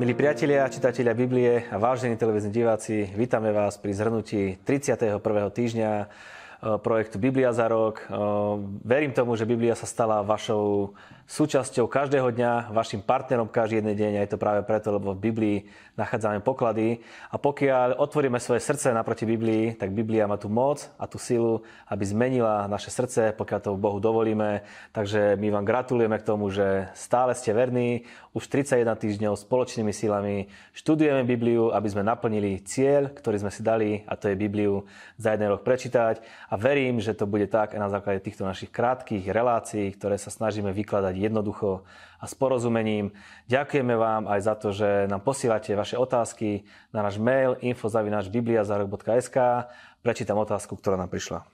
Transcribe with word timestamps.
Milí 0.00 0.16
priatelia, 0.16 0.64
čitatelia 0.64 1.12
Biblie 1.12 1.68
a 1.68 1.76
vážení 1.76 2.16
televízni 2.16 2.48
diváci, 2.48 3.12
vítame 3.12 3.52
vás 3.52 3.76
pri 3.76 3.92
zhrnutí 3.92 4.56
31. 4.64 5.20
týždňa 5.52 5.90
eh, 6.00 6.06
projektu 6.80 7.20
Biblia 7.20 7.52
za 7.52 7.68
rok. 7.68 8.08
Eh, 8.08 8.16
verím 8.80 9.12
tomu, 9.12 9.36
že 9.36 9.44
Biblia 9.44 9.76
sa 9.76 9.84
stala 9.84 10.24
vašou 10.24 10.96
súčasťou 11.30 11.86
každého 11.86 12.34
dňa, 12.34 12.74
vašim 12.74 13.06
partnerom 13.06 13.46
každý 13.46 13.78
jeden 13.78 13.94
deň 13.94 14.12
a 14.18 14.22
je 14.26 14.34
to 14.34 14.42
práve 14.42 14.66
preto, 14.66 14.90
lebo 14.90 15.14
v 15.14 15.30
Biblii 15.30 15.56
nachádzame 15.94 16.42
poklady. 16.42 16.98
A 17.30 17.38
pokiaľ 17.38 18.02
otvoríme 18.02 18.42
svoje 18.42 18.58
srdce 18.58 18.90
naproti 18.90 19.30
Biblii, 19.30 19.78
tak 19.78 19.94
Biblia 19.94 20.26
má 20.26 20.42
tú 20.42 20.50
moc 20.50 20.90
a 20.98 21.06
tú 21.06 21.22
silu, 21.22 21.62
aby 21.86 22.02
zmenila 22.02 22.66
naše 22.66 22.90
srdce, 22.90 23.30
pokiaľ 23.38 23.60
to 23.62 23.78
Bohu 23.78 24.02
dovolíme. 24.02 24.66
Takže 24.90 25.38
my 25.38 25.54
vám 25.54 25.64
gratulujeme 25.68 26.18
k 26.18 26.26
tomu, 26.26 26.50
že 26.50 26.90
stále 26.98 27.30
ste 27.38 27.54
verní, 27.54 28.10
už 28.30 28.46
31 28.46 28.94
týždňov 28.94 29.34
spoločnými 29.34 29.90
silami 29.90 30.46
študujeme 30.70 31.26
Bibliu, 31.26 31.74
aby 31.74 31.90
sme 31.90 32.06
naplnili 32.06 32.62
cieľ, 32.62 33.10
ktorý 33.10 33.42
sme 33.42 33.50
si 33.50 33.62
dali 33.66 34.06
a 34.06 34.14
to 34.14 34.30
je 34.30 34.38
Bibliu 34.38 34.86
za 35.18 35.34
jeden 35.34 35.50
rok 35.50 35.66
prečítať. 35.66 36.22
A 36.46 36.54
verím, 36.54 37.02
že 37.02 37.14
to 37.14 37.26
bude 37.26 37.50
tak 37.50 37.74
aj 37.74 37.82
na 37.82 37.90
základe 37.90 38.22
týchto 38.22 38.46
našich 38.46 38.70
krátkých 38.70 39.26
relácií, 39.34 39.90
ktoré 39.98 40.14
sa 40.14 40.30
snažíme 40.30 40.70
vykladať 40.70 41.14
jednoducho 41.20 41.84
a 42.20 42.24
s 42.24 42.32
porozumením. 42.32 43.12
Ďakujeme 43.48 43.94
vám 43.96 44.28
aj 44.28 44.40
za 44.40 44.54
to, 44.56 44.72
že 44.72 45.08
nám 45.08 45.20
posielate 45.20 45.76
vaše 45.76 46.00
otázky 46.00 46.64
na 46.92 47.04
náš 47.04 47.20
mail 47.20 47.60
info.bibliazarok.sk. 47.60 49.36
Prečítam 50.00 50.40
otázku, 50.40 50.76
ktorá 50.80 50.96
nám 50.96 51.12
prišla. 51.12 51.44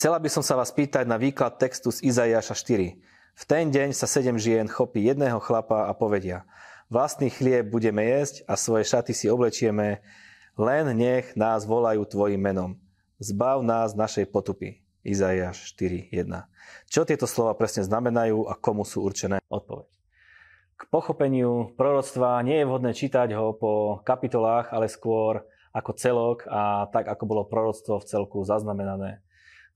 Chcela 0.00 0.16
by 0.16 0.28
som 0.32 0.40
sa 0.40 0.56
vás 0.56 0.72
pýtať 0.72 1.04
na 1.04 1.20
výklad 1.20 1.60
textu 1.60 1.92
z 1.92 2.00
Izaiáša 2.08 2.56
4. 2.56 2.96
V 3.36 3.42
ten 3.44 3.68
deň 3.68 3.92
sa 3.92 4.08
sedem 4.08 4.40
žien 4.40 4.64
chopí 4.64 5.04
jedného 5.04 5.36
chlapa 5.40 5.88
a 5.88 5.92
povedia 5.92 6.48
Vlastný 6.90 7.30
chlieb 7.30 7.70
budeme 7.70 8.02
jesť 8.02 8.42
a 8.50 8.58
svoje 8.58 8.82
šaty 8.82 9.14
si 9.14 9.30
oblečieme, 9.30 10.02
len 10.58 10.90
nech 10.98 11.38
nás 11.38 11.62
volajú 11.62 12.02
tvojim 12.02 12.42
menom. 12.42 12.74
Zbav 13.22 13.62
nás 13.62 13.94
našej 13.94 14.26
potupy. 14.26 14.82
Izaiáš 15.00 15.72
4.1. 15.76 16.12
Čo 16.90 17.08
tieto 17.08 17.24
slova 17.24 17.56
presne 17.56 17.86
znamenajú 17.86 18.44
a 18.44 18.54
komu 18.56 18.84
sú 18.84 19.00
určené? 19.00 19.40
Odpoveď. 19.48 19.88
K 20.80 20.82
pochopeniu 20.88 21.76
proroctva 21.76 22.40
nie 22.40 22.60
je 22.60 22.68
vhodné 22.68 22.92
čítať 22.96 23.36
ho 23.36 23.52
po 23.52 24.00
kapitolách, 24.00 24.72
ale 24.72 24.88
skôr 24.88 25.44
ako 25.76 25.90
celok 25.92 26.38
a 26.48 26.88
tak, 26.88 27.06
ako 27.08 27.24
bolo 27.28 27.42
proroctvo 27.48 28.00
v 28.00 28.08
celku 28.08 28.40
zaznamenané. 28.42 29.20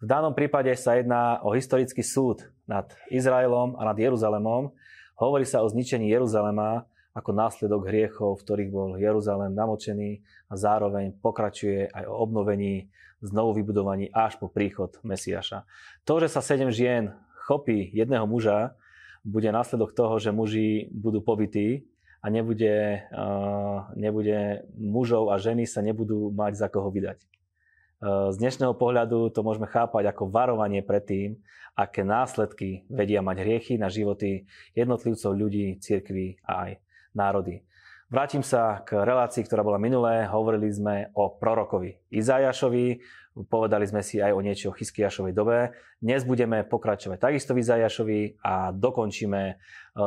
V 0.02 0.06
danom 0.08 0.36
prípade 0.36 0.72
sa 0.76 0.96
jedná 0.96 1.40
o 1.44 1.52
historický 1.52 2.04
súd 2.04 2.48
nad 2.68 2.88
Izraelom 3.08 3.76
a 3.78 3.88
nad 3.88 3.96
Jeruzalemom. 3.96 4.72
Hovorí 5.16 5.46
sa 5.46 5.62
o 5.62 5.70
zničení 5.70 6.10
Jeruzalema 6.10 6.84
ako 7.14 7.30
následok 7.30 7.86
hriechov, 7.86 8.36
v 8.36 8.44
ktorých 8.44 8.70
bol 8.74 8.90
Jeruzalém 8.98 9.54
namočený 9.54 10.18
a 10.50 10.54
zároveň 10.58 11.14
pokračuje 11.22 11.94
aj 11.94 12.04
o 12.10 12.14
obnovení 12.26 12.90
znovu 13.24 13.56
vybudovaní 13.56 14.12
až 14.12 14.36
po 14.36 14.52
príchod 14.52 14.92
Mesiaša. 15.00 15.64
To, 16.04 16.20
že 16.20 16.28
sa 16.28 16.44
sedem 16.44 16.68
žien 16.68 17.16
chopí 17.48 17.88
jedného 17.96 18.28
muža, 18.28 18.76
bude 19.24 19.48
následok 19.48 19.96
toho, 19.96 20.20
že 20.20 20.36
muži 20.36 20.92
budú 20.92 21.24
pobytí 21.24 21.88
a 22.20 22.28
nebude, 22.28 23.04
uh, 23.08 23.88
nebude 23.96 24.68
mužov 24.76 25.32
a 25.32 25.40
ženy 25.40 25.64
sa 25.64 25.80
nebudú 25.80 26.28
mať 26.28 26.60
za 26.60 26.68
koho 26.68 26.92
vydať. 26.92 27.24
Uh, 27.24 28.28
z 28.32 28.36
dnešného 28.40 28.76
pohľadu 28.76 29.32
to 29.32 29.40
môžeme 29.40 29.64
chápať 29.64 30.12
ako 30.12 30.28
varovanie 30.28 30.84
pred 30.84 31.04
tým, 31.04 31.30
aké 31.72 32.04
následky 32.04 32.84
vedia 32.92 33.24
mať 33.24 33.36
hriechy 33.40 33.74
na 33.80 33.88
životy 33.88 34.44
jednotlivcov 34.76 35.32
ľudí, 35.32 35.80
cirkví 35.80 36.38
a 36.44 36.68
aj 36.68 36.70
národy. 37.16 37.64
Vrátim 38.12 38.44
sa 38.44 38.84
k 38.84 39.00
relácii, 39.00 39.42
ktorá 39.42 39.64
bola 39.64 39.80
minulé. 39.80 40.28
Hovorili 40.28 40.70
sme 40.70 41.10
o 41.16 41.34
prorokovi 41.34 41.98
Izajašovi, 42.14 43.00
povedali 43.42 43.82
sme 43.90 43.98
si 44.06 44.22
aj 44.22 44.30
o 44.30 44.40
niečo 44.40 44.70
o 44.70 44.76
Chyskiašovej 44.76 45.34
dobe. 45.34 45.74
Dnes 45.98 46.22
budeme 46.22 46.62
pokračovať 46.62 47.18
takisto 47.18 47.50
v 47.58 47.66
Izajašovi 47.66 48.20
a 48.46 48.70
dokončíme 48.70 49.42
e, 49.50 49.54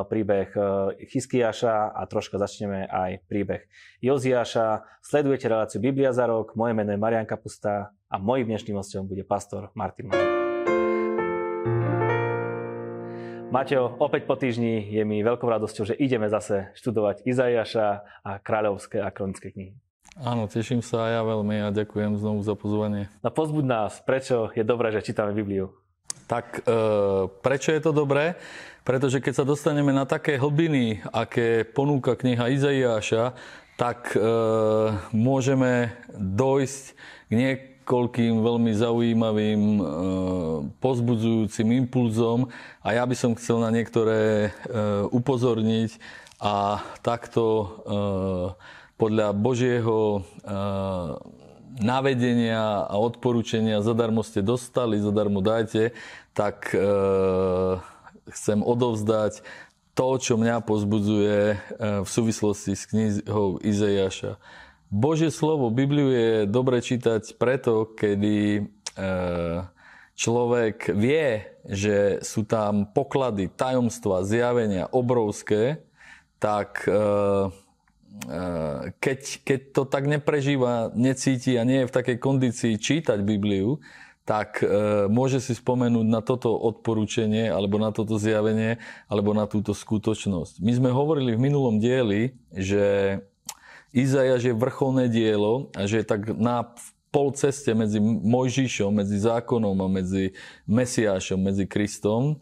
príbeh 0.08 0.50
e, 0.56 0.60
Chyskiaša 1.12 1.92
a 1.92 2.02
troška 2.08 2.40
začneme 2.40 2.88
aj 2.88 3.28
príbeh 3.28 3.68
Joziaša. 4.00 4.88
Sledujete 5.04 5.52
reláciu 5.52 5.84
Biblia 5.84 6.16
za 6.16 6.24
rok, 6.24 6.56
moje 6.56 6.72
meno 6.72 6.96
je 6.96 7.00
Marian 7.00 7.28
Kapusta 7.28 7.92
a 7.92 8.16
mojím 8.16 8.56
dnešným 8.56 8.80
hostom 8.80 9.04
bude 9.04 9.28
pastor 9.28 9.76
Martin 9.76 10.08
Marian. 10.08 10.48
Mateo, 13.48 13.96
opäť 14.04 14.28
po 14.28 14.36
týždni 14.36 14.92
je 14.92 15.08
mi 15.08 15.24
veľkou 15.24 15.48
radosťou, 15.48 15.88
že 15.88 15.96
ideme 15.96 16.28
zase 16.28 16.68
študovať 16.76 17.24
Izaiaša 17.24 17.88
a 18.28 18.32
kráľovské 18.44 19.00
a 19.00 19.08
kronické 19.08 19.56
knihy. 19.56 19.87
Áno, 20.16 20.48
teším 20.48 20.80
sa 20.80 21.10
aj 21.10 21.12
ja 21.12 21.22
veľmi 21.28 21.56
a 21.68 21.76
ďakujem 21.76 22.16
znovu 22.22 22.40
za 22.46 22.56
pozvanie. 22.56 23.12
No 23.20 23.30
pozbuď 23.34 23.66
nás, 23.68 24.00
prečo 24.00 24.54
je 24.56 24.64
dobré, 24.64 24.96
že 24.96 25.04
čítame 25.04 25.36
Bibliu? 25.36 25.76
Tak 26.32 26.64
e, 26.64 26.76
prečo 27.44 27.76
je 27.76 27.82
to 27.84 27.92
dobré? 27.92 28.40
Pretože 28.88 29.20
keď 29.20 29.44
sa 29.44 29.46
dostaneme 29.46 29.92
na 29.92 30.08
také 30.08 30.40
hlbiny, 30.40 31.04
aké 31.12 31.68
ponúka 31.68 32.16
kniha 32.16 32.48
Izaiáša, 32.54 33.36
tak 33.76 34.16
e, 34.16 34.20
môžeme 35.12 35.92
dojsť 36.16 36.84
k 37.28 37.32
niek- 37.36 37.78
niekoľkým 37.88 38.44
veľmi 38.44 38.72
zaujímavým, 38.76 39.62
e, 39.80 39.82
pozbudzujúcim 40.84 41.88
impulzom 41.88 42.52
a 42.84 43.00
ja 43.00 43.08
by 43.08 43.16
som 43.16 43.32
chcel 43.32 43.64
na 43.64 43.72
niektoré 43.72 44.52
e, 44.68 45.08
upozorniť 45.08 45.96
a 46.36 46.84
takto 47.00 47.44
e, 47.48 47.66
podľa 48.98 49.34
Božieho 49.38 50.26
navedenia 51.78 52.90
a 52.90 52.96
odporúčania 52.98 53.86
zadarmo 53.86 54.26
ste 54.26 54.42
dostali, 54.42 54.98
zadarmo 54.98 55.46
dajte, 55.46 55.94
tak 56.34 56.74
chcem 58.34 58.60
odovzdať 58.66 59.46
to, 59.94 60.08
čo 60.18 60.42
mňa 60.42 60.66
pozbudzuje 60.66 61.38
v 62.02 62.10
súvislosti 62.10 62.74
s 62.74 62.90
knihou 62.90 63.62
Izejaša. 63.62 64.42
Božie 64.88 65.36
slovo, 65.36 65.68
Bibliu 65.68 66.10
je 66.16 66.32
dobre 66.48 66.80
čítať 66.80 67.36
preto, 67.36 67.92
kedy 67.92 68.36
e, 68.56 68.62
človek 70.16 70.96
vie, 70.96 71.44
že 71.68 72.24
sú 72.24 72.48
tam 72.48 72.88
poklady, 72.88 73.52
tajomstva, 73.52 74.24
zjavenia 74.24 74.88
obrovské, 74.88 75.84
tak 76.40 76.88
e, 76.88 76.96
e, 76.96 77.67
keď, 78.98 79.20
keď 79.46 79.60
to 79.76 79.84
tak 79.86 80.10
neprežíva, 80.10 80.90
necíti 80.98 81.60
a 81.60 81.68
nie 81.68 81.84
je 81.84 81.90
v 81.90 81.96
takej 81.96 82.18
kondícii 82.18 82.74
čítať 82.82 83.22
Bibliu, 83.22 83.78
tak 84.28 84.60
môže 85.08 85.40
si 85.40 85.56
spomenúť 85.56 86.04
na 86.04 86.20
toto 86.20 86.52
odporúčanie, 86.52 87.48
alebo 87.48 87.80
na 87.80 87.96
toto 87.96 88.20
zjavenie, 88.20 88.76
alebo 89.08 89.32
na 89.32 89.48
túto 89.48 89.72
skutočnosť. 89.72 90.60
My 90.60 90.76
sme 90.76 90.90
hovorili 90.92 91.38
v 91.38 91.44
minulom 91.48 91.80
dieli, 91.80 92.36
že 92.52 93.18
Izajaš 93.96 94.52
je 94.52 94.54
vrcholné 94.54 95.08
dielo 95.08 95.72
a 95.72 95.88
že 95.88 96.04
je 96.04 96.06
tak 96.12 96.28
na 96.36 96.76
pol 97.08 97.32
ceste 97.32 97.72
medzi 97.72 98.04
Mojžišom, 98.04 99.00
medzi 99.00 99.16
zákonom 99.16 99.80
a 99.80 99.88
medzi 99.88 100.36
Mesiášom, 100.68 101.40
medzi 101.40 101.64
Kristom. 101.64 102.36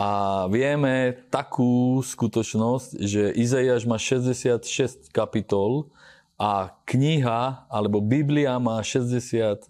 A 0.00 0.48
vieme 0.48 1.12
takú 1.28 2.00
skutočnosť, 2.00 3.04
že 3.04 3.36
Izajaš 3.36 3.84
má 3.84 4.00
66 4.00 5.12
kapitol 5.12 5.92
a 6.40 6.72
kniha, 6.88 7.68
alebo 7.68 8.00
Biblia 8.00 8.56
má 8.56 8.80
66 8.80 9.68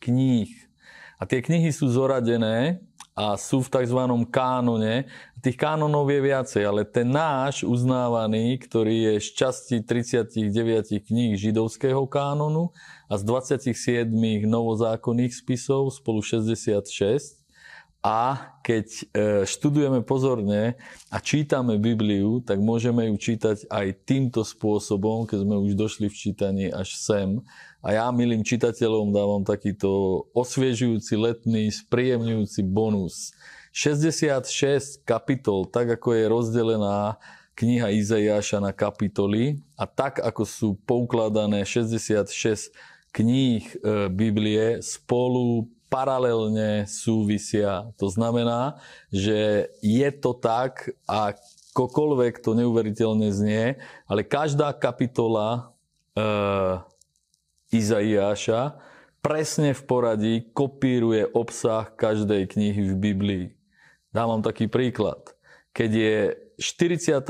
kníh. 0.00 0.48
A 1.20 1.28
tie 1.28 1.44
knihy 1.44 1.68
sú 1.68 1.92
zoradené 1.92 2.80
a 3.12 3.36
sú 3.36 3.60
v 3.60 3.68
tzv. 3.68 4.00
kánone. 4.32 5.04
Tých 5.44 5.60
kánonov 5.60 6.08
je 6.08 6.20
viacej, 6.32 6.64
ale 6.64 6.88
ten 6.88 7.12
náš 7.12 7.60
uznávaný, 7.60 8.56
ktorý 8.56 9.04
je 9.04 9.14
z 9.20 9.28
časti 9.36 9.76
39 9.84 10.32
kníh 11.12 11.36
židovského 11.36 12.08
kánonu 12.08 12.72
a 13.04 13.20
z 13.20 13.22
27 13.68 14.08
novozákonných 14.48 15.36
spisov 15.36 15.92
spolu 15.92 16.24
66, 16.24 17.41
a 18.02 18.50
keď 18.66 18.86
e, 18.90 19.02
študujeme 19.46 20.02
pozorne 20.02 20.74
a 21.06 21.22
čítame 21.22 21.78
Bibliu, 21.78 22.42
tak 22.42 22.58
môžeme 22.58 23.06
ju 23.06 23.14
čítať 23.14 23.70
aj 23.70 23.86
týmto 24.02 24.42
spôsobom, 24.42 25.22
keď 25.22 25.46
sme 25.46 25.56
už 25.62 25.78
došli 25.78 26.10
v 26.10 26.18
čítaní 26.18 26.66
až 26.74 26.98
sem. 26.98 27.38
A 27.78 27.94
ja 27.94 28.10
milým 28.10 28.42
čitateľom 28.42 29.14
dávam 29.14 29.46
takýto 29.46 30.26
osviežujúci, 30.34 31.14
letný, 31.14 31.70
spríjemňujúci 31.70 32.66
bonus. 32.66 33.38
66 33.70 35.06
kapitol, 35.06 35.70
tak 35.70 35.94
ako 35.94 36.18
je 36.18 36.24
rozdelená 36.26 37.22
kniha 37.54 37.94
Izaiáša 37.94 38.58
na 38.58 38.74
kapitoly 38.74 39.62
a 39.78 39.86
tak 39.86 40.18
ako 40.18 40.42
sú 40.42 40.68
poukladané 40.82 41.62
66 41.62 42.74
kníh 43.14 43.62
e, 43.62 44.10
Biblie 44.10 44.82
spolu 44.82 45.70
paralelne 45.92 46.88
súvisia. 46.88 47.92
To 48.00 48.08
znamená, 48.08 48.80
že 49.12 49.68
je 49.84 50.08
to 50.16 50.32
tak, 50.32 50.88
a 51.04 51.36
kokoľvek 51.76 52.40
to 52.40 52.56
neuveriteľne 52.56 53.28
znie, 53.28 53.76
ale 54.08 54.24
každá 54.24 54.72
kapitola 54.72 55.76
e, 56.16 56.32
Izaiáša 57.76 58.80
presne 59.20 59.76
v 59.76 59.82
poradí 59.84 60.34
kopíruje 60.56 61.28
obsah 61.36 61.92
každej 61.92 62.48
knihy 62.48 62.92
v 62.92 62.96
Biblii. 62.96 63.46
Dám 64.12 64.32
vám 64.32 64.42
taký 64.44 64.72
príklad. 64.72 65.36
Keď 65.76 65.90
je 65.92 66.16
44. 66.60 67.24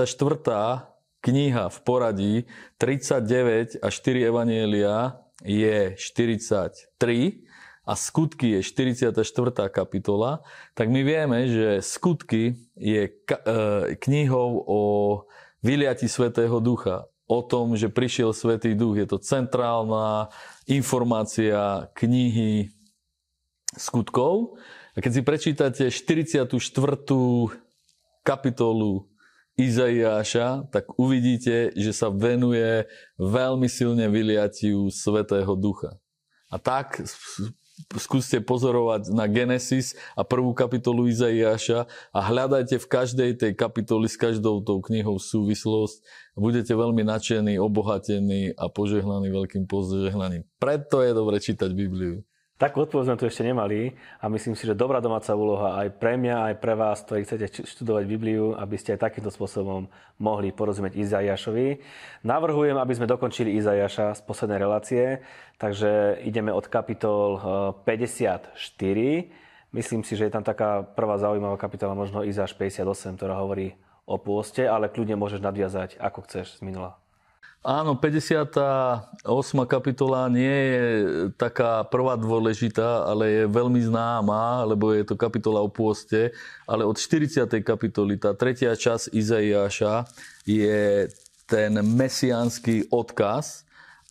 kniha 1.22 1.64
v 1.70 1.78
poradí, 1.82 2.34
39 2.78 3.78
a 3.82 3.88
4 3.90 4.30
evanielia 4.30 5.22
je 5.46 5.94
43 5.94 7.51
a 7.82 7.98
skutky 7.98 8.58
je 8.58 8.60
44. 8.62 9.10
kapitola, 9.68 10.46
tak 10.78 10.86
my 10.86 11.02
vieme, 11.02 11.50
že 11.50 11.68
skutky 11.82 12.54
je 12.78 13.10
e, 13.10 13.14
knihou 13.98 14.62
o 14.62 14.80
vyliati 15.66 16.06
Svetého 16.06 16.62
Ducha, 16.62 17.10
o 17.26 17.42
tom, 17.42 17.74
že 17.74 17.90
prišiel 17.90 18.30
Svetý 18.30 18.78
Duch. 18.78 19.02
Je 19.02 19.06
to 19.06 19.18
centrálna 19.18 20.30
informácia 20.70 21.90
knihy 21.98 22.70
skutkov. 23.74 24.58
A 24.94 25.00
keď 25.00 25.10
si 25.10 25.22
prečítate 25.24 25.82
44. 25.88 26.46
kapitolu 28.22 29.10
Izaiáša, 29.56 30.68
tak 30.70 30.96
uvidíte, 31.00 31.72
že 31.74 31.92
sa 31.92 32.12
venuje 32.12 32.86
veľmi 33.18 33.66
silne 33.66 34.06
vyliatiu 34.06 34.86
Svetého 34.92 35.56
Ducha. 35.56 35.96
A 36.52 36.60
tak 36.60 37.00
skúste 37.98 38.38
pozorovať 38.42 39.12
na 39.12 39.28
Genesis 39.30 39.94
a 40.16 40.22
prvú 40.24 40.54
kapitolu 40.54 41.08
Izaiáša 41.10 41.86
a 42.14 42.20
hľadajte 42.20 42.80
v 42.80 42.86
každej 42.86 43.30
tej 43.38 43.52
kapitoli 43.54 44.06
s 44.08 44.16
každou 44.16 44.62
tou 44.64 44.80
knihou 44.80 45.18
súvislosť 45.18 46.02
budete 46.36 46.72
veľmi 46.72 47.04
nadšení, 47.04 47.60
obohatení 47.60 48.56
a 48.56 48.72
požehnaní 48.72 49.28
veľkým 49.28 49.68
požehnaním. 49.68 50.48
Preto 50.56 51.04
je 51.04 51.12
dobre 51.12 51.36
čítať 51.38 51.70
Bibliu. 51.76 52.24
Takú 52.62 52.86
odpoveď 52.86 53.10
sme 53.10 53.18
tu 53.18 53.26
ešte 53.26 53.42
nemali 53.42 53.90
a 54.22 54.30
myslím 54.30 54.54
si, 54.54 54.70
že 54.70 54.78
dobrá 54.78 55.02
domáca 55.02 55.34
úloha 55.34 55.82
aj 55.82 55.98
pre 55.98 56.14
mňa, 56.14 56.46
aj 56.46 56.54
pre 56.62 56.78
vás, 56.78 57.02
ktorí 57.02 57.26
chcete 57.26 57.66
študovať 57.66 58.06
Bibliu, 58.06 58.54
aby 58.54 58.78
ste 58.78 58.94
aj 58.94 59.02
takýmto 59.02 59.34
spôsobom 59.34 59.90
mohli 60.22 60.54
porozumieť 60.54 60.94
Izaiášovi. 60.94 61.82
Navrhujem, 62.22 62.78
aby 62.78 62.94
sme 62.94 63.10
dokončili 63.10 63.58
Izaiáša 63.58 64.14
z 64.14 64.22
poslednej 64.22 64.62
relácie, 64.62 65.26
takže 65.58 66.22
ideme 66.22 66.54
od 66.54 66.70
kapitol 66.70 67.42
54. 67.82 68.54
Eh, 68.54 69.26
myslím 69.74 70.06
si, 70.06 70.14
že 70.14 70.30
je 70.30 70.34
tam 70.38 70.46
taká 70.46 70.86
prvá 70.86 71.18
zaujímavá 71.18 71.58
kapitola, 71.58 71.98
možno 71.98 72.22
Izáš 72.22 72.54
58, 72.54 73.18
ktorá 73.18 73.42
hovorí 73.42 73.74
o 74.06 74.22
pôste, 74.22 74.70
ale 74.70 74.86
kľudne 74.86 75.18
môžeš 75.18 75.42
nadviazať, 75.42 75.98
ako 75.98 76.30
chceš 76.30 76.62
z 76.62 76.70
minula. 76.70 77.01
Áno, 77.62 77.94
58. 77.94 79.22
kapitola 79.70 80.26
nie 80.26 80.50
je 80.50 80.86
taká 81.38 81.86
prvá 81.86 82.18
dôležitá, 82.18 83.06
ale 83.06 83.30
je 83.30 83.42
veľmi 83.46 83.78
známa, 83.78 84.66
lebo 84.66 84.90
je 84.90 85.06
to 85.06 85.14
kapitola 85.14 85.62
o 85.62 85.70
pôste, 85.70 86.34
ale 86.66 86.82
od 86.82 86.98
40. 86.98 87.46
kapitoly, 87.62 88.18
tá 88.18 88.34
tretia 88.34 88.74
časť 88.74 89.14
Izaiáša 89.14 90.10
je 90.42 91.06
ten 91.46 91.70
mesiánsky 91.86 92.90
odkaz, 92.90 93.62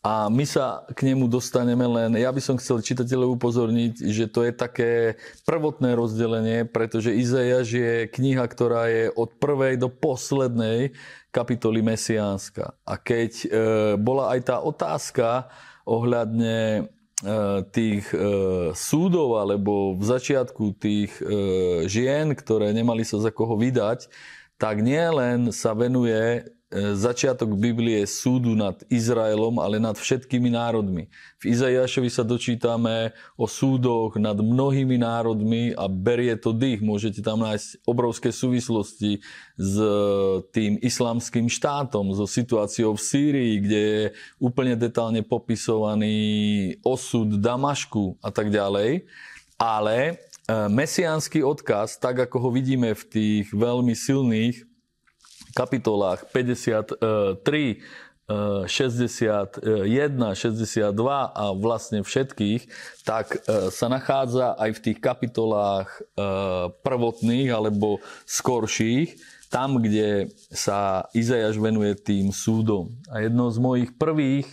a 0.01 0.33
my 0.33 0.41
sa 0.49 0.81
k 0.97 1.13
nemu 1.13 1.29
dostaneme 1.29 1.85
len, 1.85 2.17
ja 2.17 2.33
by 2.33 2.41
som 2.41 2.57
chcel 2.57 2.81
čitateľov 2.81 3.37
upozorniť, 3.37 4.01
že 4.09 4.25
to 4.25 4.49
je 4.49 4.53
také 4.53 4.91
prvotné 5.45 5.93
rozdelenie, 5.93 6.65
pretože 6.65 7.13
Izajaš 7.13 7.67
je 7.69 7.93
kniha, 8.09 8.41
ktorá 8.49 8.89
je 8.89 9.13
od 9.13 9.29
prvej 9.37 9.77
do 9.77 9.93
poslednej 9.93 10.97
kapitoly 11.29 11.85
mesiánska. 11.85 12.73
A 12.81 12.97
keď 12.97 13.31
e, 13.31 13.47
bola 14.01 14.33
aj 14.33 14.39
tá 14.41 14.57
otázka 14.65 15.53
ohľadne 15.85 16.57
e, 16.81 16.83
tých 17.69 18.09
e, 18.09 18.17
súdov 18.73 19.37
alebo 19.37 19.93
v 19.93 20.01
začiatku 20.01 20.81
tých 20.81 21.13
e, 21.21 21.25
žien, 21.85 22.33
ktoré 22.33 22.73
nemali 22.73 23.05
sa 23.05 23.21
za 23.21 23.29
koho 23.29 23.53
vydať, 23.53 24.09
tak 24.57 24.81
nie 24.81 25.05
len 25.13 25.53
sa 25.53 25.77
venuje 25.77 26.49
začiatok 26.71 27.59
Biblie 27.59 28.07
súdu 28.07 28.55
nad 28.55 28.79
Izraelom, 28.87 29.59
ale 29.59 29.75
nad 29.75 29.99
všetkými 29.99 30.55
národmi. 30.55 31.11
V 31.43 31.51
Izaiášovi 31.51 32.07
sa 32.07 32.23
dočítame 32.23 33.11
o 33.35 33.43
súdoch 33.43 34.15
nad 34.15 34.39
mnohými 34.39 34.95
národmi 34.95 35.75
a 35.75 35.91
berie 35.91 36.31
to 36.39 36.55
dých. 36.55 36.79
Môžete 36.79 37.19
tam 37.19 37.43
nájsť 37.43 37.83
obrovské 37.83 38.31
súvislosti 38.31 39.19
s 39.59 39.75
tým 40.55 40.79
islamským 40.79 41.51
štátom, 41.51 42.15
so 42.15 42.23
situáciou 42.23 42.95
v 42.95 43.03
Sýrii, 43.03 43.53
kde 43.59 43.81
je 43.83 44.03
úplne 44.39 44.79
detálne 44.79 45.19
popisovaný 45.27 46.15
osud 46.87 47.35
Damašku 47.35 48.15
a 48.23 48.31
tak 48.31 48.47
ďalej. 48.47 49.11
Ale 49.59 49.97
e, 50.07 50.13
mesiánsky 50.71 51.43
odkaz, 51.43 51.99
tak 51.99 52.31
ako 52.31 52.47
ho 52.47 52.49
vidíme 52.55 52.95
v 52.95 53.03
tých 53.11 53.45
veľmi 53.51 53.91
silných 53.91 54.70
kapitolách 55.53 56.27
53, 56.33 56.97
61, 58.67 60.35
62 60.35 61.31
a 61.35 61.45
vlastne 61.51 61.99
všetkých, 62.03 62.61
tak 63.03 63.35
e, 63.35 63.71
sa 63.73 63.87
nachádza 63.91 64.55
aj 64.55 64.69
v 64.77 64.83
tých 64.83 64.97
kapitolách 65.01 65.89
e, 65.91 66.01
prvotných 66.85 67.49
alebo 67.51 67.99
skorších, 68.23 69.19
tam, 69.51 69.83
kde 69.83 70.31
sa 70.47 71.11
Izajaš 71.11 71.59
venuje 71.59 71.91
tým 71.99 72.31
súdom. 72.31 72.95
A 73.11 73.19
jedno 73.25 73.51
z 73.51 73.59
mojich 73.59 73.91
prvých 73.99 74.47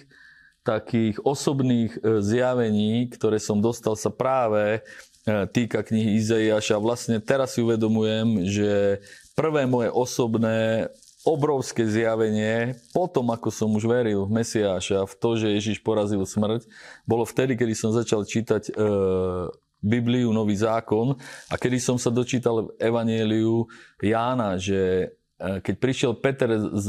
takých 0.66 1.22
osobných 1.22 2.02
e, 2.02 2.18
zjavení, 2.18 3.06
ktoré 3.14 3.38
som 3.38 3.62
dostal 3.62 3.94
sa 3.94 4.10
práve 4.10 4.82
týka 5.52 5.84
knihy 5.84 6.16
Izajaša. 6.24 6.80
Vlastne 6.80 7.20
teraz 7.20 7.52
si 7.52 7.60
uvedomujem, 7.60 8.48
že 8.48 9.04
prvé 9.38 9.70
moje 9.70 9.94
osobné 9.94 10.90
obrovské 11.22 11.86
zjavenie, 11.86 12.74
potom 12.90 13.30
ako 13.30 13.54
som 13.54 13.70
už 13.70 13.86
veril 13.86 14.26
v 14.26 14.42
Mesiáša, 14.42 15.06
v 15.06 15.14
to, 15.14 15.30
že 15.38 15.54
Ježiš 15.54 15.78
porazil 15.86 16.26
smrť, 16.26 16.66
bolo 17.06 17.22
vtedy, 17.22 17.54
kedy 17.54 17.74
som 17.78 17.94
začal 17.94 18.26
čítať 18.26 18.70
e, 18.70 18.72
Bibliu, 19.78 20.34
Nový 20.34 20.58
zákon 20.58 21.14
a 21.50 21.54
kedy 21.54 21.78
som 21.78 22.02
sa 22.02 22.10
dočítal 22.10 22.66
v 22.66 22.74
Evanieliu 22.82 23.70
Jána, 24.02 24.58
že 24.58 25.14
e, 25.38 25.62
keď 25.62 25.74
prišiel 25.78 26.12
Peter 26.18 26.50
s 26.58 26.88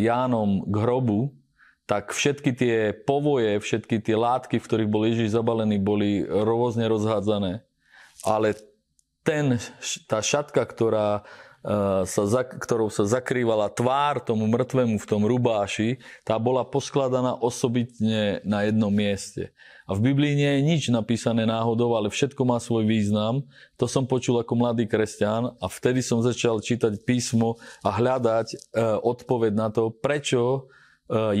Jánom 0.00 0.64
k 0.64 0.74
hrobu, 0.80 1.36
tak 1.84 2.14
všetky 2.14 2.50
tie 2.54 2.76
povoje, 2.94 3.58
všetky 3.58 3.98
tie 4.00 4.14
látky, 4.14 4.62
v 4.62 4.66
ktorých 4.70 4.92
bol 4.92 5.02
Ježiš 5.10 5.34
zabalený, 5.34 5.82
boli 5.82 6.22
rôzne 6.22 6.86
rozhádzané. 6.86 7.66
Ale 8.22 8.54
ten, 9.26 9.58
tá 10.06 10.22
šatka, 10.22 10.62
ktorá 10.62 11.26
Eh, 11.60 12.08
sa, 12.08 12.40
ktorou 12.40 12.88
sa 12.88 13.04
zakrývala 13.04 13.68
tvár 13.68 14.24
tomu 14.24 14.48
mŕtvemu 14.48 14.96
v 14.96 15.04
tom 15.04 15.28
rubáši, 15.28 16.00
tá 16.24 16.40
bola 16.40 16.64
poskladaná 16.64 17.36
osobitne 17.36 18.40
na 18.48 18.64
jednom 18.64 18.88
mieste. 18.88 19.52
A 19.84 19.92
v 19.92 20.08
Biblii 20.08 20.40
nie 20.40 20.48
je 20.56 20.60
nič 20.64 20.82
napísané 20.88 21.44
náhodou, 21.44 22.00
ale 22.00 22.08
všetko 22.08 22.48
má 22.48 22.56
svoj 22.56 22.88
význam. 22.88 23.44
To 23.76 23.84
som 23.84 24.08
počul 24.08 24.40
ako 24.40 24.56
mladý 24.56 24.88
kresťan 24.88 25.52
a 25.60 25.66
vtedy 25.68 26.00
som 26.00 26.24
začal 26.24 26.64
čítať 26.64 27.04
písmo 27.04 27.60
a 27.84 27.92
hľadať 27.92 28.48
e, 28.54 28.56
odpoveď 29.02 29.52
na 29.52 29.68
to, 29.68 29.92
prečo 29.92 30.40
e, 30.48 30.60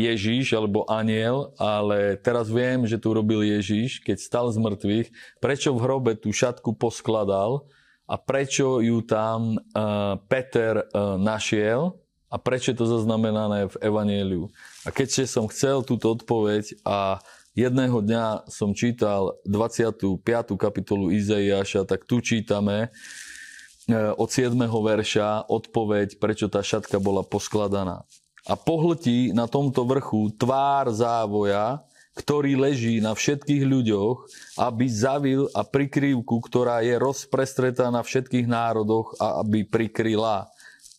Ježíš 0.04 0.52
alebo 0.52 0.84
aniel, 0.90 1.56
ale 1.56 2.20
teraz 2.20 2.50
viem, 2.50 2.84
že 2.84 2.98
tu 2.98 3.14
robil 3.14 3.40
Ježíš, 3.56 4.02
keď 4.04 4.18
stal 4.18 4.46
z 4.50 4.58
mŕtvych, 4.58 5.08
prečo 5.38 5.70
v 5.72 5.80
hrobe 5.80 6.12
tú 6.18 6.34
šatku 6.34 6.74
poskladal, 6.74 7.70
a 8.10 8.18
prečo 8.18 8.82
ju 8.82 9.06
tam 9.06 9.54
uh, 9.54 10.18
Peter 10.26 10.82
uh, 10.82 11.14
našiel 11.14 11.94
a 12.26 12.36
prečo 12.42 12.74
je 12.74 12.78
to 12.82 12.86
zaznamenané 12.90 13.70
v 13.70 13.76
Evangeliu. 13.86 14.50
A 14.82 14.90
keďže 14.90 15.30
som 15.30 15.46
chcel 15.46 15.86
túto 15.86 16.18
odpoveď 16.18 16.74
a 16.82 17.22
jedného 17.54 18.02
dňa 18.02 18.50
som 18.50 18.74
čítal 18.74 19.38
25. 19.46 20.18
kapitolu 20.58 21.14
Izaiáša, 21.14 21.86
tak 21.86 22.02
tu 22.02 22.18
čítame 22.18 22.90
uh, 22.90 24.18
od 24.18 24.26
7. 24.26 24.58
verša 24.58 25.46
odpoveď, 25.46 26.18
prečo 26.18 26.50
tá 26.50 26.66
šatka 26.66 26.98
bola 26.98 27.22
poskladaná. 27.22 28.02
A 28.50 28.58
pohltí 28.58 29.30
na 29.30 29.46
tomto 29.46 29.86
vrchu 29.86 30.34
tvár 30.34 30.90
závoja, 30.90 31.86
ktorý 32.18 32.58
leží 32.58 32.98
na 32.98 33.14
všetkých 33.14 33.64
ľuďoch, 33.64 34.16
aby 34.58 34.86
zavil 34.90 35.46
a 35.54 35.62
prikrývku, 35.62 36.42
ktorá 36.42 36.82
je 36.82 36.98
rozprestretá 36.98 37.88
na 37.88 38.02
všetkých 38.02 38.50
národoch 38.50 39.14
a 39.22 39.40
aby 39.40 39.62
prikryla. 39.62 40.50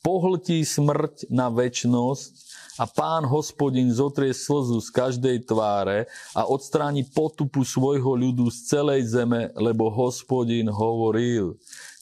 Pohltí 0.02 0.66
smrť 0.66 1.30
na 1.30 1.52
väčnosť 1.54 2.52
a 2.82 2.90
pán 2.90 3.28
hospodin 3.30 3.94
zotrie 3.94 4.34
slzu 4.34 4.82
z 4.82 4.90
každej 4.90 5.46
tváre 5.46 6.10
a 6.34 6.50
odstráni 6.50 7.06
potupu 7.06 7.62
svojho 7.62 8.18
ľudu 8.18 8.50
z 8.50 8.58
celej 8.66 9.12
zeme, 9.12 9.54
lebo 9.54 9.94
hospodin 9.94 10.66
hovoril. 10.72 11.60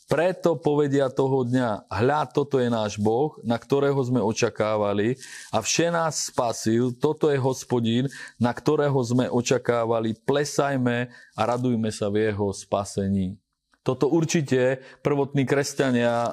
Preto 0.09 0.57
povedia 0.57 1.05
toho 1.13 1.45
dňa, 1.45 1.85
hľa, 1.85 2.33
toto 2.33 2.57
je 2.57 2.65
náš 2.65 2.97
Boh, 2.97 3.37
na 3.45 3.61
ktorého 3.61 4.01
sme 4.01 4.17
očakávali 4.17 5.13
a 5.53 5.61
vše 5.61 5.93
nás 5.93 6.33
spasil, 6.33 6.97
toto 6.97 7.29
je 7.29 7.37
hospodín, 7.37 8.09
na 8.41 8.49
ktorého 8.49 8.97
sme 9.05 9.29
očakávali, 9.29 10.17
plesajme 10.25 11.13
a 11.13 11.41
radujme 11.45 11.93
sa 11.93 12.09
v 12.09 12.25
jeho 12.25 12.49
spasení. 12.49 13.37
Toto 13.85 14.09
určite 14.09 14.81
prvotní 15.05 15.45
kresťania 15.45 16.25
e, 16.25 16.31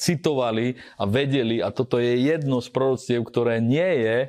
citovali 0.00 0.80
a 0.96 1.04
vedeli 1.04 1.60
a 1.60 1.68
toto 1.68 2.00
je 2.00 2.24
jedno 2.24 2.64
z 2.64 2.72
proroctiev, 2.72 3.20
ktoré 3.20 3.60
nie 3.60 3.84
je 3.84 4.16
e, 4.24 4.28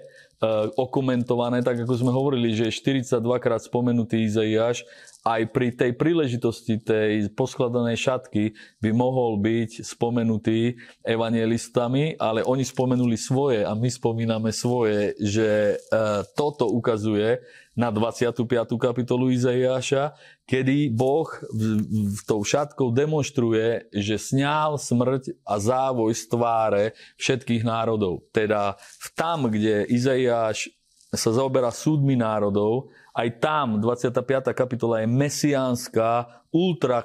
okomentované, 0.76 1.64
tak 1.64 1.80
ako 1.80 1.96
sme 1.96 2.12
hovorili, 2.12 2.52
že 2.52 2.68
je 2.68 2.76
42 2.76 3.24
krát 3.40 3.64
spomenutý 3.64 4.28
Izaiáš 4.28 4.84
aj 5.28 5.42
pri 5.52 5.76
tej 5.76 5.92
príležitosti 6.00 6.80
tej 6.80 7.28
poskladanej 7.36 8.00
šatky 8.00 8.56
by 8.80 8.90
mohol 8.96 9.36
byť 9.44 9.84
spomenutý 9.84 10.80
evangelistami, 11.04 12.16
ale 12.16 12.46
oni 12.48 12.64
spomenuli 12.64 13.20
svoje 13.20 13.68
a 13.68 13.76
my 13.76 13.90
spomíname 13.92 14.56
svoje, 14.56 15.20
že 15.20 15.76
e, 15.76 15.96
toto 16.40 16.72
ukazuje 16.72 17.44
na 17.80 17.92
25. 17.96 18.44
kapitolu 18.76 19.32
Izaiáša, 19.32 20.12
kedy 20.44 20.92
Boh 20.92 21.32
v, 21.48 22.20
tou 22.28 22.44
šatkou 22.44 22.92
demonstruje, 22.92 23.88
že 23.96 24.20
sňal 24.20 24.76
smrť 24.76 25.36
a 25.48 25.56
závoj 25.64 26.12
z 26.12 26.24
tváre 26.28 26.84
všetkých 27.16 27.64
národov. 27.64 28.28
Teda 28.36 28.76
tam, 29.16 29.48
kde 29.48 29.88
Izaiáš 29.88 30.72
sa 31.10 31.32
zaoberá 31.32 31.72
súdmi 31.72 32.20
národov, 32.20 32.92
aj 33.20 33.44
tam 33.44 33.84
25. 33.84 34.56
kapitola 34.56 35.04
je 35.04 35.08
mesiánska, 35.12 36.40
ultra 36.56 37.04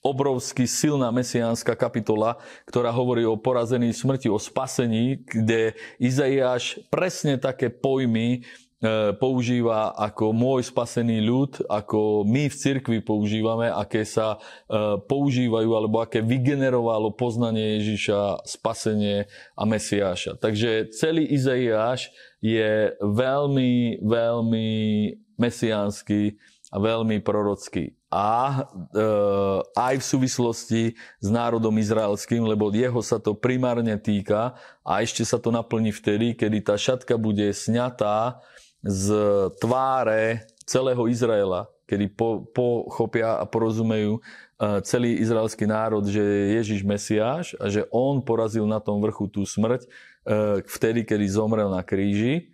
obrovský 0.00 0.64
silná 0.64 1.12
mesiánska 1.12 1.76
kapitola, 1.76 2.40
ktorá 2.64 2.88
hovorí 2.94 3.26
o 3.28 3.36
porazení 3.36 3.92
smrti, 3.92 4.30
o 4.32 4.40
spasení, 4.40 5.20
kde 5.26 5.76
Izaiáš 5.98 6.80
presne 6.86 7.34
také 7.34 7.66
pojmy 7.66 8.28
e, 8.30 8.38
používa 9.18 9.90
ako 9.98 10.30
môj 10.30 10.70
spasený 10.70 11.18
ľud, 11.26 11.66
ako 11.66 12.22
my 12.24 12.46
v 12.46 12.54
cirkvi 12.56 12.98
používame, 13.02 13.68
aké 13.68 14.06
sa 14.06 14.38
e, 14.38 15.02
používajú, 15.02 15.70
alebo 15.74 15.98
aké 15.98 16.22
vygenerovalo 16.22 17.12
poznanie 17.18 17.82
Ježiša, 17.82 18.46
spasenie 18.46 19.26
a 19.58 19.62
Mesiáša. 19.66 20.38
Takže 20.38 20.94
celý 20.94 21.26
Izaiáš 21.26 22.14
je 22.38 22.94
veľmi, 23.02 24.02
veľmi 24.02 24.68
mesiánsky 25.38 26.38
a 26.68 26.76
veľmi 26.76 27.24
prorocký. 27.24 27.96
A 28.08 28.64
e, 28.96 29.00
aj 29.76 29.94
v 30.00 30.04
súvislosti 30.04 30.82
s 30.96 31.28
národom 31.28 31.76
izraelským, 31.76 32.40
lebo 32.44 32.72
jeho 32.72 33.04
sa 33.04 33.20
to 33.20 33.36
primárne 33.36 34.00
týka 34.00 34.56
a 34.80 35.04
ešte 35.04 35.24
sa 35.28 35.36
to 35.36 35.52
naplní 35.52 35.92
vtedy, 35.92 36.32
kedy 36.32 36.64
tá 36.64 36.80
šatka 36.80 37.20
bude 37.20 37.52
sňatá 37.52 38.40
z 38.80 39.12
tváre 39.60 40.48
celého 40.64 41.04
Izraela, 41.08 41.68
kedy 41.88 42.12
po, 42.16 42.48
pochopia 42.52 43.40
a 43.40 43.44
porozumejú 43.44 44.16
e, 44.16 44.20
celý 44.88 45.20
izraelský 45.20 45.68
národ, 45.68 46.04
že 46.04 46.20
je 46.20 46.44
Ježiš 46.60 46.80
Mesiáš 46.84 47.56
a 47.60 47.68
že 47.68 47.88
on 47.92 48.24
porazil 48.24 48.64
na 48.64 48.80
tom 48.80 49.00
vrchu 49.04 49.28
tú 49.28 49.44
smrť 49.44 49.84
vtedy, 50.68 51.08
kedy 51.08 51.24
zomrel 51.28 51.72
na 51.72 51.80
kríži. 51.80 52.52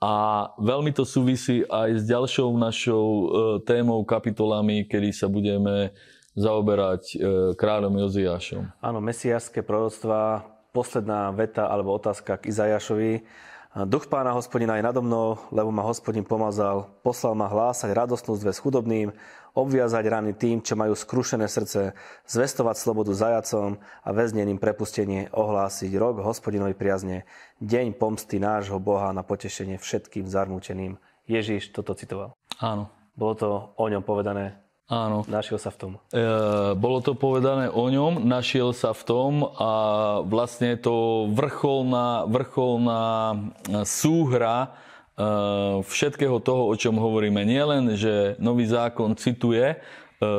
A 0.00 0.48
veľmi 0.56 0.96
to 0.96 1.04
súvisí 1.04 1.60
aj 1.68 2.00
s 2.00 2.02
ďalšou 2.08 2.56
našou 2.56 3.04
e, 3.04 3.24
témou, 3.68 4.00
kapitolami, 4.08 4.88
kedy 4.88 5.12
sa 5.12 5.28
budeme 5.28 5.92
zaoberať 6.32 7.02
e, 7.12 7.16
kráľom 7.52 8.00
Joziášom. 8.08 8.64
Áno, 8.80 9.04
mesiašské 9.04 9.60
proroctvá, 9.60 10.48
posledná 10.72 11.28
veta 11.36 11.68
alebo 11.68 11.92
otázka 11.92 12.40
k 12.40 12.48
Izajašovi. 12.48 13.28
Duch 13.86 14.10
pána 14.10 14.34
hospodina 14.34 14.80
je 14.80 14.88
nado 14.88 14.98
mnou, 14.98 15.38
lebo 15.54 15.70
ma 15.70 15.86
hospodin 15.86 16.26
pomazal, 16.26 16.90
poslal 17.06 17.38
ma 17.38 17.46
hlásať 17.46 17.94
radostnú 17.94 18.34
zväz 18.34 18.58
chudobným, 18.58 19.14
obviazať 19.54 20.04
rany 20.06 20.32
tým, 20.36 20.62
čo 20.62 20.78
majú 20.78 20.94
skrušené 20.94 21.46
srdce, 21.50 21.94
zvestovať 22.26 22.76
slobodu 22.78 23.12
zajacom 23.14 23.78
a 23.80 24.08
väzneným 24.10 24.58
prepustenie, 24.62 25.30
ohlásiť 25.32 25.90
rok 25.98 26.22
hospodinovi 26.22 26.74
priazne, 26.74 27.26
deň 27.62 27.98
pomsty 27.98 28.38
nášho 28.38 28.78
Boha 28.78 29.10
na 29.10 29.26
potešenie 29.26 29.80
všetkým 29.80 30.30
zarmúčeným. 30.30 30.98
Ježiš 31.26 31.70
toto 31.70 31.94
citoval. 31.94 32.34
Áno. 32.58 32.90
Bolo 33.14 33.34
to 33.36 33.48
o 33.76 33.86
ňom 33.90 34.02
povedané 34.06 34.60
Áno. 34.90 35.22
Našiel 35.30 35.62
sa 35.62 35.70
v 35.70 35.78
tom. 35.78 35.92
E, 36.10 36.18
bolo 36.74 36.98
to 36.98 37.14
povedané 37.14 37.70
o 37.70 37.86
ňom, 37.86 38.26
našiel 38.26 38.74
sa 38.74 38.90
v 38.90 39.02
tom 39.06 39.32
a 39.46 39.70
vlastne 40.26 40.74
to 40.74 41.30
vrcholná, 41.30 42.26
vrcholná 42.26 43.38
súhra 43.86 44.66
e, 44.66 44.89
všetkého 45.84 46.38
toho, 46.40 46.70
o 46.70 46.74
čom 46.78 46.96
hovoríme. 46.96 47.44
Nielen, 47.44 47.96
že 47.98 48.38
nový 48.38 48.64
zákon 48.66 49.16
cituje 49.18 49.74
e, 49.74 49.76
e, 49.76 50.30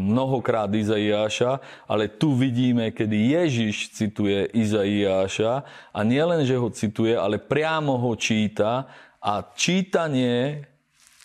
mnohokrát 0.00 0.72
Izaiáša, 0.72 1.60
ale 1.86 2.08
tu 2.08 2.34
vidíme, 2.34 2.90
kedy 2.90 3.36
Ježiš 3.36 3.94
cituje 3.94 4.48
Izaiáša 4.56 5.62
a 5.92 6.00
nielen, 6.02 6.42
že 6.42 6.58
ho 6.58 6.68
cituje, 6.72 7.14
ale 7.14 7.38
priamo 7.38 7.94
ho 8.00 8.12
číta 8.18 8.90
a 9.22 9.32
čítanie 9.54 10.66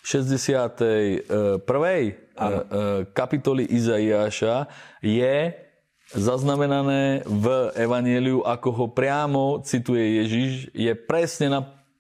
61. 0.04 0.82
E, 0.82 2.06
e, 2.06 2.16
kapitoly 3.14 3.64
Izaiáša 3.70 4.66
je 5.02 5.54
zaznamenané 6.12 7.24
v 7.24 7.72
Evangeliu, 7.80 8.44
ako 8.44 8.70
ho 8.76 8.86
priamo 8.92 9.64
cituje 9.64 10.20
Ježiš, 10.26 10.52
je 10.76 10.92
presne 10.92 11.48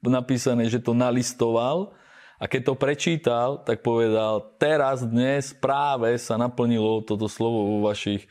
napísané, 0.09 0.65
že 0.65 0.81
to 0.81 0.97
nalistoval 0.97 1.93
a 2.41 2.49
keď 2.49 2.61
to 2.65 2.73
prečítal, 2.73 3.49
tak 3.61 3.85
povedal, 3.85 4.41
teraz, 4.57 5.05
dnes 5.05 5.53
práve 5.53 6.17
sa 6.17 6.41
naplnilo 6.41 7.05
toto 7.05 7.29
slovo 7.29 7.77
vo 7.77 7.85
vašich 7.85 8.25
e, 8.25 8.29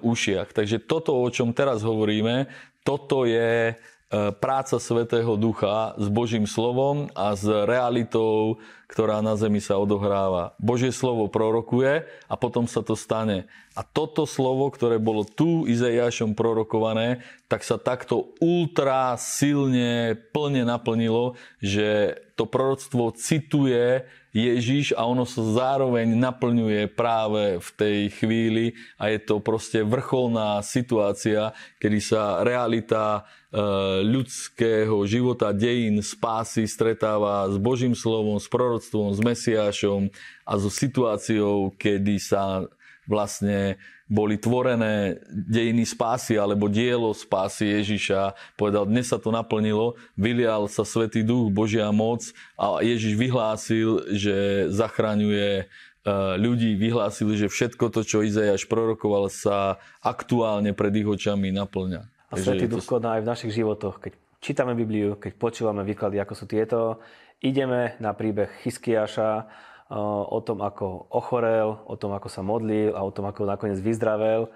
ušiach. 0.00 0.56
Takže 0.56 0.80
toto, 0.88 1.12
o 1.12 1.28
čom 1.28 1.52
teraz 1.52 1.84
hovoríme, 1.84 2.48
toto 2.80 3.28
je 3.28 3.76
práca 4.10 4.82
Svetého 4.82 5.38
Ducha 5.38 5.94
s 5.94 6.10
Božím 6.10 6.42
slovom 6.42 7.06
a 7.14 7.38
s 7.38 7.46
realitou, 7.46 8.58
ktorá 8.90 9.22
na 9.22 9.38
zemi 9.38 9.62
sa 9.62 9.78
odohráva. 9.78 10.58
Božie 10.58 10.90
slovo 10.90 11.30
prorokuje 11.30 12.10
a 12.26 12.34
potom 12.34 12.66
sa 12.66 12.82
to 12.82 12.98
stane. 12.98 13.46
A 13.78 13.86
toto 13.86 14.26
slovo, 14.26 14.66
ktoré 14.74 14.98
bolo 14.98 15.22
tu 15.22 15.62
Izaiášom 15.62 16.34
prorokované, 16.34 17.22
tak 17.46 17.62
sa 17.62 17.78
takto 17.78 18.34
ultra 18.42 19.14
silne 19.14 20.18
plne 20.34 20.66
naplnilo, 20.66 21.38
že 21.62 22.18
to 22.34 22.50
proroctvo 22.50 23.14
cituje 23.14 24.10
Ježiš 24.30 24.94
a 24.94 25.06
ono 25.06 25.26
sa 25.26 25.42
zároveň 25.42 26.14
naplňuje 26.14 26.86
práve 26.94 27.58
v 27.58 27.68
tej 27.74 27.98
chvíli 28.14 28.78
a 28.94 29.10
je 29.10 29.18
to 29.18 29.42
proste 29.42 29.82
vrcholná 29.82 30.62
situácia, 30.62 31.50
kedy 31.82 31.98
sa 31.98 32.46
realita 32.46 33.26
Eh, 33.50 33.58
ľudského 34.06 34.94
života, 35.10 35.50
dejín, 35.50 35.98
spásy 36.06 36.70
stretáva 36.70 37.50
s 37.50 37.58
Božím 37.58 37.98
slovom, 37.98 38.38
s 38.38 38.46
proroctvom, 38.46 39.10
s 39.10 39.18
Mesiášom 39.18 40.06
a 40.46 40.54
so 40.54 40.70
situáciou, 40.70 41.74
kedy 41.74 42.22
sa 42.22 42.62
vlastne 43.10 43.74
boli 44.10 44.34
tvorené 44.34 45.22
dejiny 45.30 45.86
spásy 45.86 46.34
alebo 46.34 46.66
dielo 46.66 47.14
spásy 47.14 47.78
Ježiša. 47.78 48.34
Povedal, 48.58 48.90
dnes 48.90 49.06
sa 49.06 49.22
to 49.22 49.30
naplnilo, 49.30 49.94
vylial 50.18 50.66
sa 50.66 50.82
Svetý 50.82 51.22
Duch, 51.22 51.54
Božia 51.54 51.86
moc 51.94 52.26
a 52.58 52.82
Ježiš 52.82 53.14
vyhlásil, 53.14 54.10
že 54.10 54.66
zachraňuje 54.74 55.48
eh, 55.62 56.34
ľudí, 56.42 56.74
vyhlásil, 56.74 57.38
že 57.38 57.46
všetko 57.46 57.94
to, 57.94 58.02
čo 58.02 58.26
Izajaš 58.26 58.66
prorokoval, 58.66 59.30
sa 59.30 59.78
aktuálne 60.02 60.74
pred 60.74 60.90
ich 60.98 61.06
očami 61.06 61.54
naplňa. 61.54 62.02
A 62.30 62.34
Svetý 62.34 62.66
Duch 62.66 62.82
koná 62.82 63.18
aj 63.18 63.22
v 63.22 63.30
našich 63.30 63.52
životoch. 63.54 64.02
Keď 64.02 64.12
čítame 64.42 64.74
Bibliu, 64.74 65.14
keď 65.22 65.38
počúvame 65.38 65.86
výklady, 65.86 66.18
ako 66.18 66.34
sú 66.34 66.44
tieto, 66.50 66.98
ideme 67.38 67.94
na 68.02 68.10
príbeh 68.10 68.50
Chyskiaša, 68.66 69.46
o 69.90 70.38
tom, 70.46 70.62
ako 70.62 71.10
ochorel, 71.10 71.82
o 71.90 71.98
tom, 71.98 72.14
ako 72.14 72.30
sa 72.30 72.46
modlil 72.46 72.94
a 72.94 73.02
o 73.02 73.10
tom, 73.10 73.26
ako 73.26 73.42
nakoniec 73.42 73.82
vyzdravel. 73.82 74.46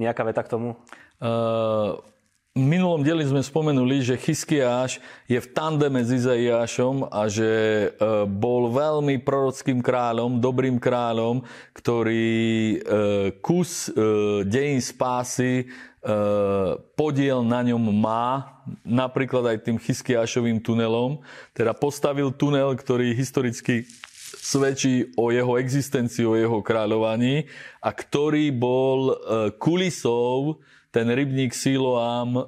Nejaká 0.00 0.24
veta 0.24 0.40
k 0.40 0.56
tomu? 0.56 0.72
Uh, 1.20 2.00
v 2.50 2.66
minulom 2.66 3.06
dieli 3.06 3.22
sme 3.22 3.46
spomenuli, 3.46 4.02
že 4.02 4.18
Chyskiáš 4.18 4.98
je 5.30 5.38
v 5.38 5.50
tandeme 5.54 6.02
s 6.02 6.10
Izaiášom 6.10 7.06
a 7.06 7.30
že 7.30 7.46
bol 8.26 8.74
veľmi 8.74 9.22
prorockým 9.22 9.78
kráľom, 9.78 10.42
dobrým 10.42 10.82
kráľom, 10.82 11.46
ktorý 11.70 12.82
kus 13.38 13.94
dejín 14.50 14.82
spásy 14.82 15.70
podiel 16.98 17.46
na 17.46 17.62
ňom 17.62 17.86
má, 17.94 18.58
napríklad 18.82 19.54
aj 19.54 19.70
tým 19.70 19.78
Chyskiašovým 19.78 20.58
tunelom. 20.58 21.22
Teda 21.54 21.70
postavil 21.70 22.34
tunel, 22.34 22.74
ktorý 22.74 23.14
historicky 23.14 23.86
svedčí 24.38 25.10
o 25.18 25.34
jeho 25.34 25.58
existencii, 25.58 26.24
o 26.26 26.38
jeho 26.38 26.58
kráľovaní 26.62 27.50
a 27.82 27.90
ktorý 27.90 28.54
bol 28.54 29.00
e, 29.10 29.14
kulisou 29.58 30.62
ten 30.90 31.06
rybník 31.06 31.54
Siloám 31.54 32.34
e, 32.34 32.42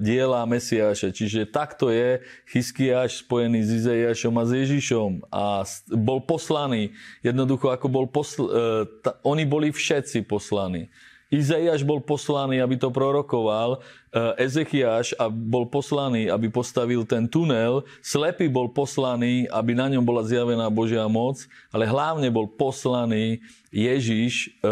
diela 0.00 0.44
Mesiáša. 0.48 1.12
Čiže 1.12 1.52
takto 1.52 1.92
je 1.92 2.24
Chyskiáš 2.48 3.24
spojený 3.24 3.60
s 3.60 3.70
Izaiášom 3.84 4.34
a 4.40 4.42
s 4.48 4.52
Ježišom 4.56 5.10
a 5.28 5.44
bol 5.92 6.24
poslaný. 6.24 6.96
Jednoducho, 7.20 7.68
ako 7.68 7.86
bol 7.92 8.06
posl- 8.08 8.48
e, 8.48 8.88
ta, 9.04 9.20
oni 9.20 9.44
boli 9.44 9.68
všetci 9.68 10.24
poslaní. 10.24 10.88
Izaiáš 11.28 11.84
bol 11.84 12.00
poslaný, 12.00 12.56
aby 12.64 12.80
to 12.80 12.88
prorokoval, 12.88 13.84
eh, 14.12 14.44
Ezechiáš 14.44 15.12
bol 15.30 15.68
poslaný, 15.68 16.32
aby 16.32 16.48
postavil 16.48 17.04
ten 17.04 17.28
tunel, 17.28 17.84
Slepý 18.00 18.48
bol 18.48 18.72
poslaný, 18.72 19.44
aby 19.52 19.76
na 19.76 19.90
ňom 19.92 20.04
bola 20.04 20.24
zjavená 20.24 20.68
Božia 20.72 21.04
moc, 21.06 21.44
ale 21.68 21.84
hlavne 21.84 22.32
bol 22.32 22.48
poslaný 22.48 23.42
Ježiš 23.68 24.48
e, 24.48 24.70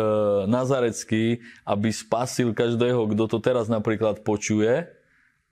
Nazarecký, 0.48 1.44
aby 1.68 1.88
spasil 1.92 2.56
každého, 2.56 3.12
kto 3.12 3.24
to 3.28 3.38
teraz 3.40 3.68
napríklad 3.68 4.24
počuje. 4.24 4.88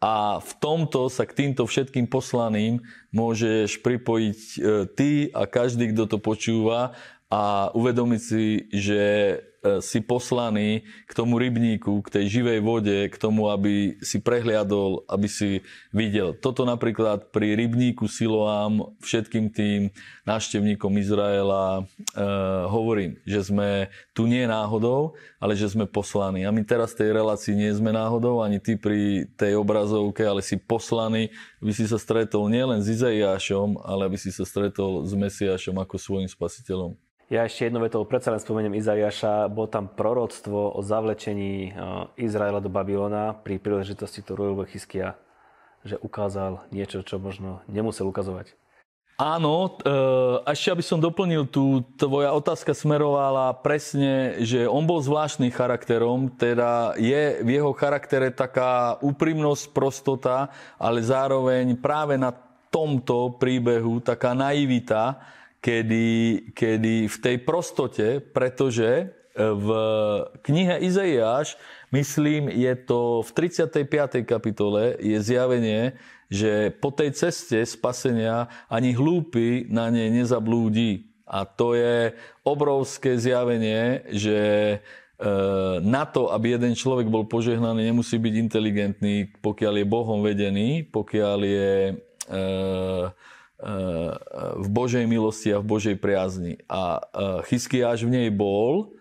A 0.05 0.37
v 0.37 0.53
tomto 0.61 1.09
sa 1.09 1.25
k 1.25 1.33
týmto 1.33 1.65
všetkým 1.65 2.05
poslaným 2.05 2.81
môžeš 3.09 3.81
pripojiť 3.81 4.41
e, 4.41 4.59
ty 4.93 5.11
a 5.33 5.49
každý, 5.49 5.93
kto 5.93 6.17
to 6.17 6.19
počúva 6.21 6.93
a 7.33 7.73
uvedomiť 7.73 8.21
si, 8.21 8.69
že 8.69 9.01
si 9.81 10.05
poslaný 10.05 10.85
k 11.09 11.13
tomu 11.17 11.41
rybníku, 11.41 12.05
k 12.05 12.21
tej 12.21 12.25
živej 12.41 12.61
vode, 12.61 13.09
k 13.09 13.17
tomu, 13.17 13.49
aby 13.49 13.97
si 14.05 14.21
prehliadol, 14.21 15.09
aby 15.09 15.25
si 15.25 15.65
videl. 15.89 16.37
Toto 16.37 16.69
napríklad 16.69 17.33
pri 17.33 17.57
rybníku 17.57 18.05
Siloám 18.05 18.93
všetkým 19.01 19.49
tým 19.49 19.89
návštevníkom 20.29 20.93
Izraela 21.01 21.81
e, 21.81 21.83
hovorím, 22.69 23.17
že 23.25 23.49
sme 23.49 23.89
tu 24.13 24.29
nie 24.29 24.45
náhodou, 24.45 25.17
ale 25.41 25.57
že 25.57 25.73
sme 25.73 25.89
poslaní. 25.89 26.45
A 26.45 26.53
my 26.53 26.61
teraz 26.65 26.93
v 26.93 27.05
tej 27.05 27.11
relácii 27.17 27.57
nie 27.57 27.73
sme 27.73 27.93
náhodou, 27.93 28.45
ani 28.45 28.61
ty 28.61 28.77
pri 28.77 29.29
tej 29.37 29.57
obrazovke, 29.57 30.25
ale 30.25 30.45
si 30.45 30.61
poslaný, 30.61 31.33
aby 31.65 31.73
si 31.73 31.89
sa 31.89 31.97
stretol 31.97 32.53
nielen 32.53 32.85
s 32.85 32.93
Izaiášom, 32.93 33.81
ale 33.81 34.13
aby 34.13 34.21
si 34.21 34.29
sa 34.29 34.45
stretol 34.45 35.09
s 35.09 35.13
Mesiášom 35.17 35.77
ako 35.81 35.97
svojim 35.97 36.29
spasiteľom. 36.29 37.04
Ja 37.35 37.51
ešte 37.51 37.67
jednou 37.67 37.83
vetou 37.83 38.07
predsa 38.07 38.31
len 38.31 38.39
spomeniem 38.39 38.79
Izaiaša. 38.79 39.51
Bol 39.51 39.67
tam 39.67 39.91
proroctvo 39.91 40.71
o 40.71 40.81
zavlečení 40.87 41.67
eh, 41.67 41.75
Izraela 42.15 42.63
do 42.63 42.71
Babylona 42.71 43.35
pri 43.35 43.59
príležitosti, 43.59 44.23
ktorú 44.23 44.55
robil 44.55 44.71
Chyskia, 44.71 45.19
že 45.83 45.99
ukázal 45.99 46.63
niečo, 46.71 47.03
čo 47.03 47.19
možno 47.19 47.59
nemusel 47.67 48.07
ukazovať. 48.07 48.55
Áno, 49.19 49.67
eh, 49.83 50.47
ešte 50.47 50.79
aby 50.79 50.85
som 50.87 51.03
doplnil, 51.03 51.51
tu 51.51 51.83
tvoja 51.99 52.31
otázka 52.39 52.71
smerovala 52.71 53.51
presne, 53.67 54.39
že 54.47 54.71
on 54.71 54.87
bol 54.87 55.03
zvláštnym 55.03 55.51
charakterom, 55.51 56.31
teda 56.39 56.95
je 57.03 57.43
v 57.43 57.51
jeho 57.51 57.75
charaktere 57.75 58.31
taká 58.31 58.95
úprimnosť, 59.03 59.75
prostota, 59.75 60.55
ale 60.79 61.03
zároveň 61.03 61.75
práve 61.83 62.15
na 62.15 62.31
tomto 62.71 63.35
príbehu 63.43 63.99
taká 63.99 64.39
naivita, 64.39 65.19
kedy, 65.65 66.09
kedy 66.53 67.09
v 67.09 67.17
tej 67.17 67.37
prostote, 67.41 68.21
pretože 68.21 68.89
e, 68.93 69.05
v 69.41 69.69
knihe 70.45 70.85
Izaiáš, 70.85 71.57
myslím, 71.89 72.53
je 72.53 72.73
to 72.85 73.25
v 73.25 73.31
35. 73.49 74.29
kapitole, 74.29 75.01
je 75.01 75.17
zjavenie, 75.25 75.97
že 76.29 76.69
po 76.69 76.93
tej 76.93 77.17
ceste 77.17 77.65
spasenia 77.65 78.53
ani 78.69 78.93
hlúpy 78.93 79.65
na 79.73 79.89
nej 79.89 80.13
nezablúdi. 80.13 81.09
A 81.25 81.49
to 81.49 81.73
je 81.73 82.13
obrovské 82.45 83.17
zjavenie, 83.17 84.05
že 84.13 84.41
e, 84.69 84.77
na 85.81 86.05
to, 86.05 86.29
aby 86.29 86.61
jeden 86.61 86.77
človek 86.77 87.09
bol 87.09 87.25
požehnaný, 87.25 87.89
nemusí 87.89 88.21
byť 88.21 88.35
inteligentný, 88.37 89.33
pokiaľ 89.41 89.81
je 89.81 89.87
Bohom 89.89 90.21
vedený, 90.21 90.85
pokiaľ 90.93 91.39
je 91.41 91.73
e, 91.89 91.95
v 94.59 94.69
Božej 94.69 95.07
milosti 95.07 95.55
a 95.55 95.63
v 95.63 95.69
Božej 95.69 95.97
priazni. 95.97 96.61
A 96.67 97.01
Chyskiáš 97.47 98.05
v 98.05 98.13
nej 98.13 98.29
bol 98.29 98.95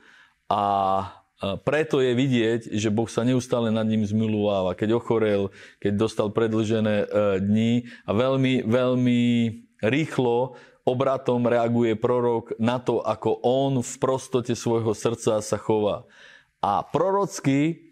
a 0.47 0.63
preto 1.67 1.99
je 1.99 2.15
vidieť, 2.15 2.71
že 2.71 2.87
Boh 2.87 3.11
sa 3.11 3.27
neustále 3.27 3.67
nad 3.67 3.83
ním 3.83 4.07
zmilováva. 4.07 4.79
Keď 4.79 4.89
ochorel, 4.95 5.51
keď 5.83 5.93
dostal 5.99 6.31
predlžené 6.31 7.09
dni 7.43 7.91
a 8.07 8.11
veľmi, 8.15 8.63
veľmi 8.63 9.21
rýchlo 9.83 10.55
obratom 10.87 11.43
reaguje 11.43 11.99
prorok 11.99 12.55
na 12.59 12.79
to, 12.79 13.03
ako 13.03 13.43
on 13.43 13.83
v 13.83 13.93
prostote 13.99 14.55
svojho 14.55 14.95
srdca 14.95 15.43
sa 15.43 15.57
chová. 15.59 16.07
A 16.63 16.79
prorocky 16.79 17.91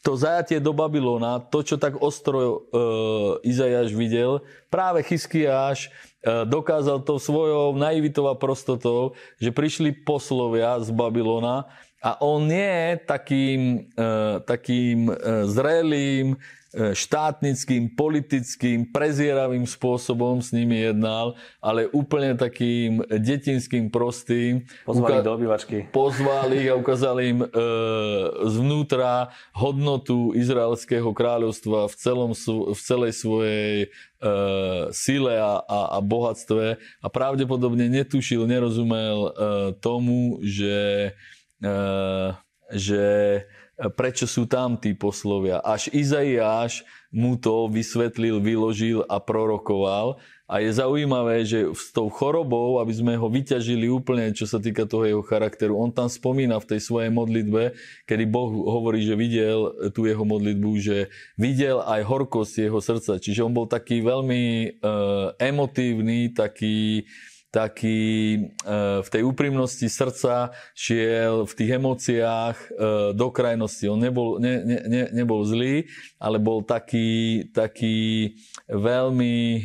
to 0.00 0.16
zajatie 0.16 0.60
do 0.60 0.72
Babylona, 0.72 1.40
to, 1.40 1.60
čo 1.60 1.76
tak 1.76 2.00
ostro 2.00 2.40
e, 2.40 2.56
Izajáš 3.44 3.92
videl, 3.92 4.40
práve 4.72 5.04
Chyskiáš 5.04 5.88
e, 5.88 5.90
dokázal 6.48 7.04
to 7.04 7.20
svojou 7.20 7.76
naivitou 7.76 8.32
a 8.32 8.34
prostotou, 8.38 9.12
že 9.36 9.52
prišli 9.52 9.92
poslovia 9.92 10.80
z 10.80 10.88
Babylona 10.88 11.68
a 12.00 12.16
on 12.24 12.48
nie 12.48 12.64
je 12.64 12.92
takým, 13.04 13.60
e, 13.92 14.10
takým 14.48 15.12
e, 15.12 15.14
zrelým, 15.44 16.40
štátnickým, 16.70 17.98
politickým, 17.98 18.86
prezieravým 18.94 19.66
spôsobom 19.66 20.38
s 20.38 20.54
nimi 20.54 20.78
jednal, 20.86 21.34
ale 21.58 21.90
úplne 21.90 22.38
takým 22.38 23.02
detinským, 23.10 23.90
prostým. 23.90 24.62
Pozvali 24.86 25.18
uka- 25.18 25.26
do 25.26 25.32
obývačky. 25.34 25.76
Pozvali 25.90 26.70
a 26.70 26.78
ukázali 26.78 27.22
im 27.34 27.40
e, 27.42 27.48
zvnútra 28.46 29.34
hodnotu 29.50 30.30
izraelského 30.38 31.10
kráľovstva 31.10 31.90
v, 31.90 31.94
celom, 31.98 32.30
v 32.38 32.80
celej 32.80 33.12
svojej 33.18 33.74
e, 33.82 33.86
sile 34.94 35.42
a, 35.42 35.58
a, 35.66 35.80
a 35.96 35.98
bohatstve 35.98 36.78
a 36.78 37.06
pravdepodobne 37.10 37.90
netušil, 37.90 38.46
nerozumel 38.46 39.18
e, 39.26 39.30
tomu, 39.82 40.38
že, 40.46 41.18
e, 41.58 41.72
že 42.70 43.06
prečo 43.88 44.28
sú 44.28 44.44
tam 44.44 44.76
tí 44.76 44.92
poslovia. 44.92 45.64
Až 45.64 45.88
Izaiáš 45.88 46.84
mu 47.08 47.40
to 47.40 47.66
vysvetlil, 47.72 48.38
vyložil 48.44 49.02
a 49.08 49.16
prorokoval. 49.16 50.20
A 50.50 50.58
je 50.58 50.74
zaujímavé, 50.74 51.46
že 51.46 51.62
s 51.72 51.94
tou 51.94 52.10
chorobou, 52.10 52.82
aby 52.82 52.90
sme 52.90 53.14
ho 53.14 53.30
vyťažili 53.30 53.86
úplne, 53.86 54.34
čo 54.34 54.50
sa 54.50 54.58
týka 54.58 54.82
toho 54.82 55.06
jeho 55.06 55.22
charakteru, 55.22 55.78
on 55.78 55.94
tam 55.94 56.10
spomína 56.10 56.58
v 56.58 56.74
tej 56.74 56.80
svojej 56.82 57.10
modlitbe, 57.14 57.78
kedy 58.02 58.24
Boh 58.26 58.50
hovorí, 58.50 59.06
že 59.06 59.14
videl 59.14 59.70
tú 59.94 60.10
jeho 60.10 60.26
modlitbu, 60.26 60.70
že 60.82 61.06
videl 61.38 61.78
aj 61.86 62.02
horkosť 62.02 62.66
jeho 62.66 62.82
srdca. 62.82 63.22
Čiže 63.22 63.46
on 63.46 63.54
bol 63.54 63.70
taký 63.70 64.02
veľmi 64.02 64.42
e, 64.42 64.68
emotívny, 65.38 66.34
taký 66.34 67.06
taký 67.50 68.00
e, 68.34 68.40
v 69.02 69.08
tej 69.10 69.22
úprimnosti 69.26 69.90
srdca 69.90 70.54
šiel 70.72 71.44
v 71.44 71.52
tých 71.52 71.70
emóciách 71.82 72.56
e, 72.56 72.66
do 73.12 73.28
krajnosti. 73.34 73.90
On 73.90 73.98
nebol, 73.98 74.38
ne, 74.38 74.62
ne, 74.62 75.02
nebol 75.10 75.42
zlý, 75.42 75.90
ale 76.22 76.38
bol 76.38 76.62
taký, 76.62 77.50
taký 77.50 78.38
veľmi 78.70 79.36
e, 79.58 79.62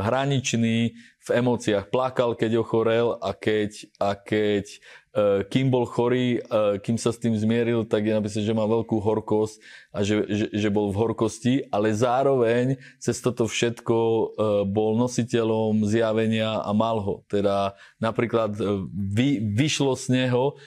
hraničný 0.00 0.96
v 1.24 1.28
emóciách. 1.40 1.88
Plakal, 1.88 2.36
keď 2.36 2.60
ochorel 2.60 3.16
a 3.18 3.32
keď, 3.32 3.88
a 3.96 4.12
keď 4.12 4.80
Eh, 5.14 5.46
kým 5.46 5.70
bol 5.70 5.86
chorý, 5.86 6.42
eh, 6.42 6.82
kým 6.82 6.98
sa 6.98 7.14
s 7.14 7.22
tým 7.22 7.38
zmieril, 7.38 7.86
tak 7.86 8.02
je 8.02 8.18
napísané, 8.18 8.50
že 8.50 8.58
má 8.58 8.66
veľkú 8.66 8.98
horkosť 8.98 9.62
a 9.94 10.02
že, 10.02 10.26
že, 10.26 10.46
že 10.50 10.68
bol 10.74 10.90
v 10.90 10.98
horkosti, 11.06 11.70
ale 11.70 11.94
zároveň 11.94 12.82
cez 12.98 13.22
toto 13.22 13.46
všetko 13.46 13.94
eh, 13.94 14.26
bol 14.66 14.98
nositeľom 14.98 15.86
zjavenia 15.86 16.58
a 16.58 16.74
mal 16.74 16.98
ho. 16.98 17.22
Teda 17.30 17.78
napríklad 18.02 18.58
vy, 18.90 19.38
vyšlo 19.54 19.94
z 19.94 20.04
neho, 20.18 20.58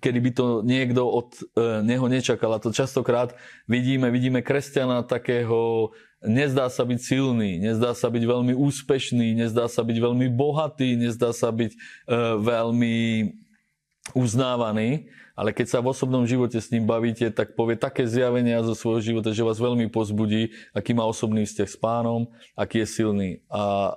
kedy 0.00 0.18
by 0.24 0.30
to 0.32 0.46
niekto 0.64 1.04
od 1.04 1.36
neho 1.84 2.08
nečakal. 2.08 2.56
A 2.56 2.58
to 2.58 2.72
častokrát 2.72 3.36
vidíme, 3.68 4.08
vidíme 4.08 4.40
kresťana 4.40 5.04
takého 5.04 5.92
nezdá 6.26 6.70
sa 6.70 6.86
byť 6.86 7.00
silný, 7.02 7.58
nezdá 7.58 7.94
sa 7.94 8.08
byť 8.10 8.22
veľmi 8.22 8.54
úspešný, 8.54 9.34
nezdá 9.34 9.66
sa 9.66 9.82
byť 9.82 9.96
veľmi 9.98 10.26
bohatý, 10.30 10.94
nezdá 10.98 11.34
sa 11.34 11.50
byť 11.50 11.72
e, 11.74 11.78
veľmi 12.38 12.96
uznávaný, 14.14 15.06
ale 15.38 15.54
keď 15.54 15.66
sa 15.70 15.78
v 15.80 15.94
osobnom 15.94 16.26
živote 16.26 16.58
s 16.58 16.68
ním 16.74 16.84
bavíte, 16.84 17.30
tak 17.30 17.54
povie 17.54 17.78
také 17.78 18.04
zjavenia 18.04 18.60
zo 18.66 18.74
svojho 18.74 19.00
života, 19.00 19.30
že 19.30 19.46
vás 19.46 19.62
veľmi 19.62 19.88
pozbudí, 19.88 20.52
aký 20.74 20.92
má 20.92 21.06
osobný 21.06 21.46
vzťah 21.46 21.70
s 21.70 21.78
pánom, 21.78 22.28
aký 22.58 22.82
je 22.82 22.88
silný. 22.90 23.30
A 23.48 23.94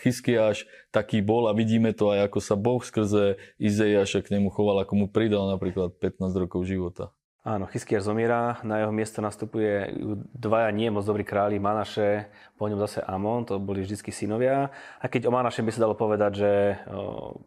Chyskiaš 0.00 0.64
taký 0.94 1.20
bol 1.20 1.50
a 1.50 1.52
vidíme 1.52 1.90
to 1.92 2.14
aj, 2.14 2.30
ako 2.30 2.38
sa 2.38 2.54
Boh 2.56 2.80
skrze 2.80 3.36
Izeiaša 3.60 4.24
k 4.24 4.38
nemu 4.38 4.48
choval, 4.48 4.86
ako 4.86 4.94
mu 4.94 5.06
pridal 5.10 5.50
napríklad 5.50 5.92
15 6.00 6.32
rokov 6.38 6.64
života. 6.64 7.12
Áno, 7.48 7.64
Chyskiaš 7.64 8.04
zomiera, 8.04 8.60
na 8.60 8.84
jeho 8.84 8.92
miesto 8.92 9.24
nastupuje 9.24 9.88
dvaja 10.36 10.68
nie 10.68 10.92
moc 10.92 11.08
dobrí 11.08 11.24
králi, 11.24 11.56
Manaše, 11.56 12.28
po 12.60 12.68
ňom 12.68 12.76
zase 12.84 13.00
Amon, 13.00 13.48
to 13.48 13.56
boli 13.56 13.80
vždycky 13.80 14.12
synovia. 14.12 14.68
A 15.00 15.08
keď 15.08 15.24
o 15.24 15.32
Manaše 15.32 15.64
by 15.64 15.72
sa 15.72 15.88
dalo 15.88 15.96
povedať, 15.96 16.44
že 16.44 16.76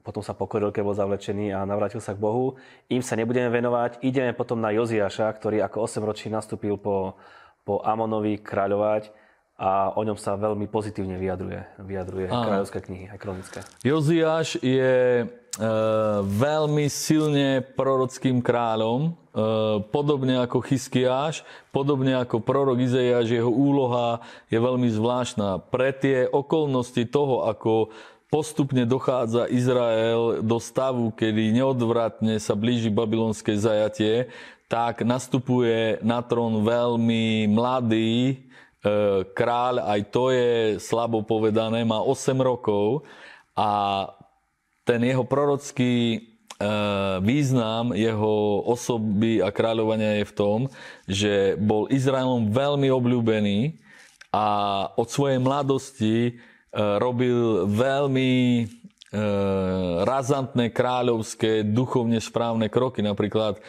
potom 0.02 0.26
sa 0.26 0.34
pokoril, 0.34 0.74
keď 0.74 0.82
bol 0.82 0.98
zavlečený 0.98 1.54
a 1.54 1.70
navrátil 1.70 2.02
sa 2.02 2.18
k 2.18 2.24
Bohu, 2.24 2.58
im 2.90 3.06
sa 3.06 3.14
nebudeme 3.14 3.54
venovať, 3.54 4.02
ideme 4.02 4.34
potom 4.34 4.58
na 4.58 4.74
Joziaša, 4.74 5.30
ktorý 5.38 5.62
ako 5.70 5.86
8 5.86 6.02
ročný 6.02 6.34
nastúpil 6.34 6.82
po, 6.82 7.22
po 7.62 7.86
Amonovi 7.86 8.42
kráľovať 8.42 9.21
a 9.62 9.94
o 9.94 10.02
ňom 10.02 10.18
sa 10.18 10.34
veľmi 10.34 10.66
pozitívne 10.66 11.22
vyjadruje, 11.22 11.62
vyjadruje 11.86 12.26
kráľovské 12.34 12.82
knihy, 12.82 13.06
aj 13.14 13.20
kronické. 13.22 13.60
Joziáš 13.86 14.58
je 14.58 15.22
e, 15.22 15.26
veľmi 16.26 16.90
silne 16.90 17.62
prorockým 17.78 18.42
kráľom, 18.42 19.00
e, 19.06 19.10
podobne 19.94 20.42
ako 20.42 20.66
Chyskiáš, 20.66 21.46
podobne 21.70 22.18
ako 22.18 22.42
prorok 22.42 22.82
Izaiáš, 22.82 23.38
jeho 23.38 23.54
úloha 23.54 24.26
je 24.50 24.58
veľmi 24.58 24.90
zvláštna. 24.90 25.62
Pre 25.70 25.94
tie 25.94 26.26
okolnosti 26.26 27.06
toho, 27.06 27.46
ako 27.46 27.94
postupne 28.34 28.82
dochádza 28.90 29.46
Izrael 29.46 30.42
do 30.42 30.58
stavu, 30.58 31.14
kedy 31.14 31.54
neodvratne 31.54 32.42
sa 32.42 32.58
blíži 32.58 32.90
babylonské 32.90 33.54
zajatie, 33.62 34.26
tak 34.66 35.06
nastupuje 35.06 36.02
na 36.02 36.26
trón 36.26 36.66
veľmi 36.66 37.46
mladý, 37.46 38.42
kráľ, 39.38 39.86
aj 39.86 40.02
to 40.10 40.34
je 40.34 40.82
slabo 40.82 41.22
povedané, 41.22 41.86
má 41.86 42.02
8 42.02 42.34
rokov 42.42 43.06
a 43.54 43.70
ten 44.82 45.06
jeho 45.06 45.22
prorocký 45.22 46.18
e, 46.18 46.20
význam 47.22 47.94
jeho 47.94 48.66
osoby 48.66 49.38
a 49.38 49.54
kráľovania 49.54 50.22
je 50.22 50.26
v 50.26 50.34
tom, 50.34 50.60
že 51.06 51.34
bol 51.62 51.86
Izraelom 51.94 52.50
veľmi 52.50 52.90
obľúbený 52.90 53.60
a 54.34 54.46
od 54.98 55.08
svojej 55.14 55.38
mladosti 55.38 56.18
e, 56.26 56.32
robil 56.98 57.70
veľmi 57.70 58.32
razantné 60.08 60.72
kráľovské 60.72 61.68
duchovne 61.68 62.24
správne 62.24 62.72
kroky. 62.72 63.04
Napríklad 63.04 63.60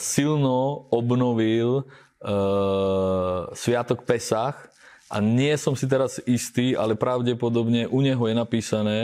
silno 0.00 0.88
obnovil 0.88 1.84
uh, 2.22 3.50
Sviatok 3.54 4.02
Pesach 4.04 4.70
a 5.08 5.24
nie 5.24 5.56
som 5.56 5.72
si 5.72 5.88
teraz 5.88 6.20
istý, 6.28 6.76
ale 6.76 6.92
pravdepodobne 6.92 7.88
u 7.88 8.04
neho 8.04 8.20
je 8.28 8.34
napísané, 8.36 8.98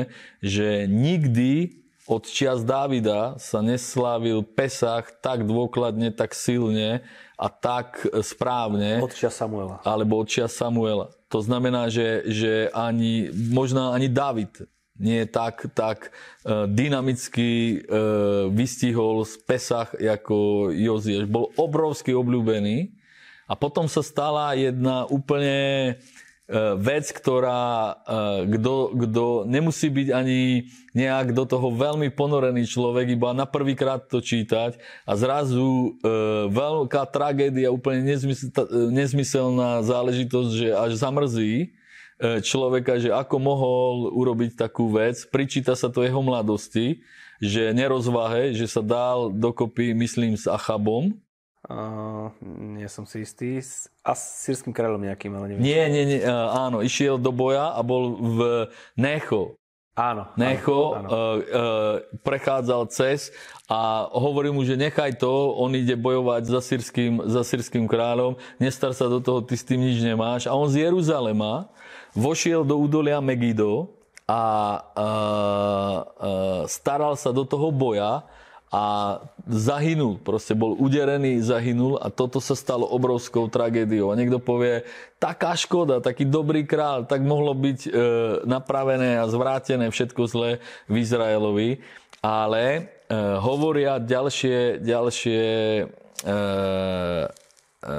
že 0.45 0.85
nikdy 0.85 1.81
od 2.05 2.29
čias 2.29 2.61
Dávida 2.61 3.41
sa 3.41 3.65
neslávil 3.65 4.45
Pesach 4.45 5.09
tak 5.25 5.49
dôkladne, 5.49 6.13
tak 6.13 6.37
silne 6.37 7.01
a 7.41 7.49
tak 7.49 8.05
správne. 8.21 9.01
Od 9.01 9.17
čias 9.17 9.41
Samuela. 9.41 9.81
Alebo 9.89 10.21
od 10.21 10.29
čias 10.29 10.53
Samuela. 10.53 11.09
To 11.33 11.41
znamená, 11.41 11.89
že, 11.89 12.29
že 12.29 12.53
ani, 12.77 13.33
možno 13.33 13.91
ani 13.97 14.13
David 14.13 14.69
nie 14.95 15.27
tak, 15.27 15.67
tak 15.75 16.15
uh, 16.47 16.71
dynamicky 16.71 17.83
uh, 17.83 18.47
vystihol 18.53 19.27
z 19.27 19.41
Pesach 19.43 19.91
ako 19.97 20.71
Jozieš. 20.71 21.27
Bol 21.27 21.51
obrovsky 21.59 22.15
obľúbený 22.15 22.95
a 23.45 23.53
potom 23.53 23.85
sa 23.85 24.01
stala 24.01 24.57
jedna 24.57 25.05
úplne 25.13 25.57
e, 25.61 25.93
vec, 26.81 27.13
ktorá, 27.13 28.01
e, 28.47 28.57
kto 29.05 29.45
nemusí 29.45 29.93
byť 29.93 30.09
ani 30.13 30.73
nejak 30.97 31.37
do 31.37 31.45
toho 31.45 31.69
veľmi 31.73 32.09
ponorený 32.13 32.65
človek, 32.65 33.13
iba 33.13 33.37
na 33.37 33.45
prvýkrát 33.45 34.09
to 34.09 34.25
čítať 34.25 34.81
a 35.05 35.13
zrazu 35.17 35.61
e, 35.65 35.89
veľká 36.49 37.05
tragédia, 37.13 37.75
úplne 37.75 38.05
nezmysel, 38.05 38.51
nezmyselná 38.89 39.85
záležitosť, 39.85 40.51
že 40.53 40.69
až 40.73 40.93
zamrzí 40.97 41.77
človeka, 42.25 43.03
že 43.03 43.11
ako 43.11 43.37
mohol 43.43 43.95
urobiť 44.15 44.55
takú 44.55 44.87
vec, 44.87 45.19
pričíta 45.29 45.75
sa 45.75 45.91
to 45.91 46.07
jeho 46.07 46.23
mladosti, 46.23 47.03
že 47.43 47.75
nerozvahe, 47.75 48.55
že 48.55 48.71
sa 48.71 48.81
dal 48.81 49.35
dokopy, 49.35 49.93
myslím, 49.99 50.39
s 50.39 50.47
Achabom, 50.47 51.13
Uh, 51.65 52.29
nie 52.45 52.85
som 52.93 53.09
si 53.09 53.25
istý. 53.25 53.57
S 53.57 53.89
asýrským 54.05 54.77
kráľom 54.77 55.01
nejakým, 55.01 55.33
ale 55.33 55.57
neviem. 55.57 55.65
Nie, 55.65 55.89
nie, 55.89 56.05
nie, 56.05 56.21
uh, 56.21 56.69
áno, 56.69 56.85
išiel 56.85 57.17
do 57.17 57.33
boja 57.33 57.73
a 57.73 57.81
bol 57.81 58.21
v 58.21 58.39
Necho. 59.01 59.57
Áno. 59.95 60.27
Necho 60.35 60.99
áno, 60.99 61.07
áno. 61.07 61.09
Uh, 61.09 61.15
uh, 61.15 61.95
prechádzal 62.27 62.91
cez 62.91 63.31
a 63.71 64.11
hovorí 64.11 64.51
mu, 64.51 64.67
že 64.67 64.75
nechaj 64.75 65.23
to, 65.23 65.55
on 65.55 65.71
ide 65.73 65.95
bojovať 65.95 66.51
za 66.51 66.61
sírským, 66.61 67.23
za 67.31 67.47
sírským 67.47 67.87
kráľom, 67.87 68.35
nestar 68.59 68.91
sa 68.91 69.07
do 69.07 69.23
toho, 69.23 69.39
ty 69.41 69.55
s 69.55 69.63
tým 69.63 69.81
nič 69.81 70.03
nemáš. 70.03 70.51
A 70.51 70.53
on 70.59 70.67
z 70.67 70.91
Jeruzalema 70.91 71.71
vošiel 72.13 72.67
do 72.67 72.75
údolia 72.77 73.23
Megido 73.23 73.95
a 74.27 74.43
uh, 74.99 75.97
uh, 76.03 76.63
staral 76.67 77.15
sa 77.15 77.31
do 77.31 77.47
toho 77.47 77.71
boja 77.71 78.27
a 78.75 78.83
zahynul, 79.47 80.19
proste 80.19 80.59
bol 80.59 80.75
uderený, 80.75 81.39
zahynul 81.39 81.95
a 82.03 82.11
toto 82.11 82.43
sa 82.43 82.59
stalo 82.59 82.83
obrovskou 82.91 83.47
tragédiou. 83.47 84.11
A 84.11 84.19
niekto 84.19 84.43
povie, 84.43 84.83
taká 85.23 85.55
škoda, 85.55 86.03
taký 86.03 86.27
dobrý 86.27 86.67
král, 86.67 87.07
tak 87.07 87.23
mohlo 87.23 87.55
byť 87.55 87.81
e, 87.87 87.91
napravené 88.51 89.23
a 89.23 89.31
zvrátené 89.31 89.95
všetko 89.95 90.23
zlé 90.27 90.51
v 90.91 90.95
Izraelovi. 90.99 91.71
Ale 92.19 92.65
e, 92.75 92.83
hovoria 93.39 94.03
ďalšie, 94.03 94.83
ďalšie 94.83 95.43
e, 95.79 95.85
e, 97.79 97.95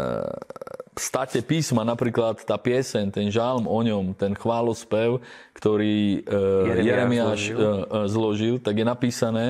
state 0.95 1.43
písma, 1.43 1.83
napríklad 1.83 2.39
tá 2.43 2.55
pieseň, 2.55 3.11
ten 3.11 3.27
žalm 3.27 3.67
o 3.67 3.79
ňom, 3.83 4.15
ten 4.15 4.31
chválospev, 4.31 5.19
ktorý 5.51 6.23
uh, 6.23 6.81
Jeremiáš 6.81 7.51
zložil. 7.51 7.57
Uh, 7.59 8.05
zložil, 8.07 8.55
tak 8.63 8.79
je 8.79 8.85
napísané, 8.87 9.47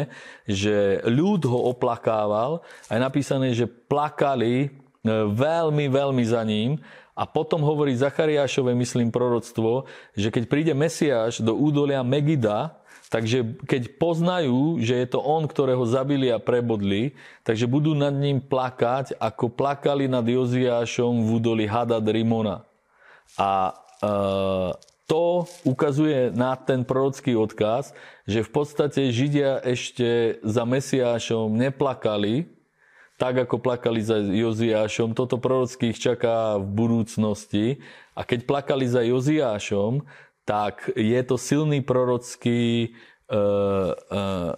že 0.49 1.01
ľud 1.05 1.45
ho 1.45 1.69
oplakával 1.69 2.65
a 2.89 2.91
je 2.97 3.01
napísané, 3.01 3.47
že 3.53 3.69
plakali 3.69 4.69
uh, 4.69 5.29
veľmi, 5.29 5.85
veľmi 5.89 6.23
za 6.25 6.41
ním 6.41 6.81
a 7.15 7.23
potom 7.23 7.63
hovorí 7.63 7.95
Zachariášové, 7.95 8.75
myslím, 8.75 9.07
proroctvo, 9.07 9.87
že 10.19 10.27
keď 10.27 10.43
príde 10.51 10.73
Mesiáš 10.75 11.39
do 11.39 11.55
údolia 11.55 12.03
Megida, 12.03 12.75
Takže 13.09 13.61
keď 13.69 14.01
poznajú, 14.01 14.81
že 14.81 14.97
je 14.97 15.07
to 15.07 15.21
on, 15.21 15.45
ktorého 15.45 15.85
zabili 15.85 16.33
a 16.33 16.41
prebodli, 16.41 17.13
takže 17.45 17.69
budú 17.69 17.93
nad 17.93 18.13
ním 18.13 18.41
plakať, 18.41 19.15
ako 19.21 19.53
plakali 19.53 20.09
nad 20.09 20.25
Joziášom 20.25 21.21
v 21.21 21.29
údoli 21.37 21.65
Hadad 21.69 22.05
Rimona. 22.09 22.65
A 23.37 23.71
e, 23.71 24.11
to 25.05 25.45
ukazuje 25.61 26.33
na 26.33 26.57
ten 26.57 26.81
prorocký 26.81 27.37
odkaz, 27.37 27.93
že 28.25 28.41
v 28.41 28.49
podstate 28.49 29.13
Židia 29.13 29.61
ešte 29.61 30.41
za 30.41 30.65
Mesiášom 30.65 31.53
neplakali, 31.53 32.49
tak 33.15 33.47
ako 33.47 33.61
plakali 33.61 34.01
za 34.03 34.19
Joziášom. 34.19 35.15
Toto 35.15 35.39
prorocký 35.39 35.95
ich 35.95 36.01
čaká 36.01 36.59
v 36.59 36.67
budúcnosti. 36.67 37.79
A 38.11 38.27
keď 38.27 38.43
plakali 38.43 38.89
za 38.89 39.05
Joziášom, 39.05 40.03
tak 40.45 40.93
je 40.93 41.19
to 41.25 41.35
silný 41.41 41.81
prorocký 41.81 42.93
uh, 43.33 43.91
uh, 43.97 44.53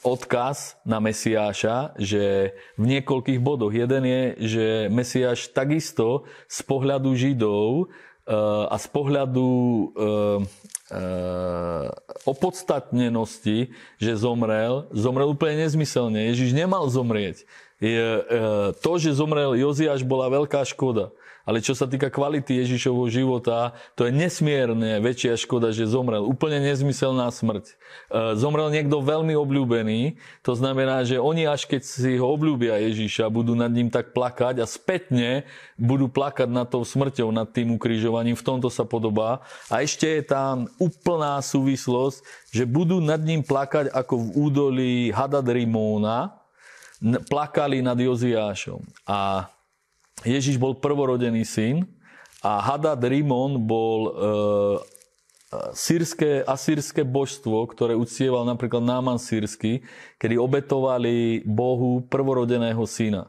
odkaz 0.00 0.80
na 0.88 0.96
Mesiáša, 0.98 1.94
že 2.00 2.56
v 2.80 2.84
niekoľkých 2.96 3.40
bodoch. 3.44 3.70
Jeden 3.70 4.02
je, 4.08 4.22
že 4.42 4.66
Mesiáš 4.88 5.52
takisto 5.52 6.24
z 6.48 6.58
pohľadu 6.64 7.12
Židov 7.12 7.92
a 8.66 8.74
z 8.74 8.86
pohľadu 8.90 9.50
opodstatnenosti, 12.26 13.70
že 14.02 14.12
zomrel, 14.18 14.90
zomrel 14.90 15.30
úplne 15.30 15.62
nezmyselne. 15.62 16.34
Ježiš 16.34 16.50
nemal 16.50 16.90
zomrieť. 16.90 17.46
Je, 17.76 18.24
to, 18.80 18.92
že 18.96 19.16
zomrel 19.20 19.52
Joziáš, 19.52 20.00
bola 20.00 20.32
veľká 20.32 20.64
škoda. 20.64 21.12
Ale 21.46 21.62
čo 21.62 21.78
sa 21.78 21.86
týka 21.86 22.10
kvality 22.10 22.58
Ježišovho 22.58 23.06
života, 23.06 23.70
to 23.94 24.02
je 24.02 24.10
nesmierne 24.10 24.98
väčšia 24.98 25.38
škoda, 25.38 25.70
že 25.70 25.86
zomrel. 25.86 26.26
Úplne 26.26 26.58
nezmyselná 26.58 27.30
smrť. 27.30 27.70
E, 27.70 27.74
zomrel 28.34 28.66
niekto 28.74 28.98
veľmi 28.98 29.38
obľúbený, 29.38 30.18
to 30.42 30.58
znamená, 30.58 31.06
že 31.06 31.22
oni 31.22 31.46
až 31.46 31.70
keď 31.70 31.86
si 31.86 32.18
ho 32.18 32.26
obľúbia 32.34 32.82
Ježiša, 32.90 33.30
budú 33.30 33.54
nad 33.54 33.70
ním 33.70 33.94
tak 33.94 34.10
plakať 34.10 34.58
a 34.58 34.66
spätne 34.66 35.46
budú 35.78 36.10
plakať 36.10 36.50
nad 36.50 36.66
tou 36.66 36.82
smrťou, 36.82 37.30
nad 37.30 37.46
tým 37.46 37.78
ukrižovaním. 37.78 38.34
V 38.34 38.42
tomto 38.42 38.66
sa 38.66 38.82
podobá. 38.82 39.46
A 39.70 39.86
ešte 39.86 40.18
je 40.18 40.26
tam 40.26 40.66
úplná 40.82 41.38
súvislosť, 41.38 42.26
že 42.50 42.66
budú 42.66 42.98
nad 42.98 43.22
ním 43.22 43.46
plakať 43.46 43.94
ako 43.94 44.14
v 44.18 44.28
údolí 44.34 44.94
Hadad 45.14 45.46
Rimóna, 45.46 46.45
plakali 47.28 47.84
nad 47.84 47.98
Joziášom. 47.98 48.80
A 49.04 49.50
Ježiš 50.24 50.56
bol 50.56 50.78
prvorodený 50.80 51.44
syn 51.44 51.84
a 52.40 52.62
Hadad 52.64 53.04
Rimon 53.04 53.60
bol 53.60 54.00
e, 54.06 54.10
sírske, 55.76 56.42
asýrske 56.44 57.04
božstvo, 57.04 57.68
ktoré 57.68 57.92
uctieval 57.92 58.48
napríklad 58.48 58.80
Náman 58.80 59.20
sírsky, 59.20 59.84
kedy 60.16 60.40
obetovali 60.40 61.44
Bohu 61.44 62.04
prvorodeného 62.08 62.82
syna. 62.88 63.28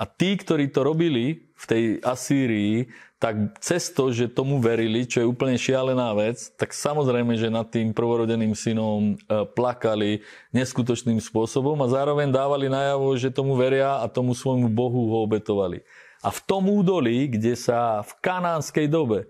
A 0.00 0.08
tí, 0.08 0.36
ktorí 0.36 0.72
to 0.72 0.80
robili 0.80 1.52
v 1.52 1.64
tej 1.68 1.82
Asýrii, 2.00 2.88
tak 3.20 3.60
cez 3.60 3.92
to, 3.92 4.08
že 4.16 4.32
tomu 4.32 4.64
verili, 4.64 5.04
čo 5.04 5.20
je 5.20 5.28
úplne 5.28 5.60
šialená 5.60 6.16
vec, 6.16 6.48
tak 6.56 6.72
samozrejme, 6.72 7.36
že 7.36 7.52
nad 7.52 7.68
tým 7.68 7.92
prvorodeným 7.92 8.56
synom 8.56 9.12
e, 9.12 9.44
plakali 9.52 10.24
neskutočným 10.56 11.20
spôsobom 11.20 11.76
a 11.84 11.92
zároveň 11.92 12.32
dávali 12.32 12.72
najavo, 12.72 13.12
že 13.20 13.28
tomu 13.28 13.60
veria 13.60 14.00
a 14.00 14.08
tomu 14.08 14.32
svojmu 14.32 14.72
Bohu 14.72 15.12
ho 15.12 15.20
obetovali. 15.20 15.84
A 16.24 16.32
v 16.32 16.40
tom 16.48 16.72
údolí, 16.72 17.28
kde 17.28 17.60
sa 17.60 18.00
v 18.00 18.12
kanánskej 18.24 18.88
dobe 18.88 19.28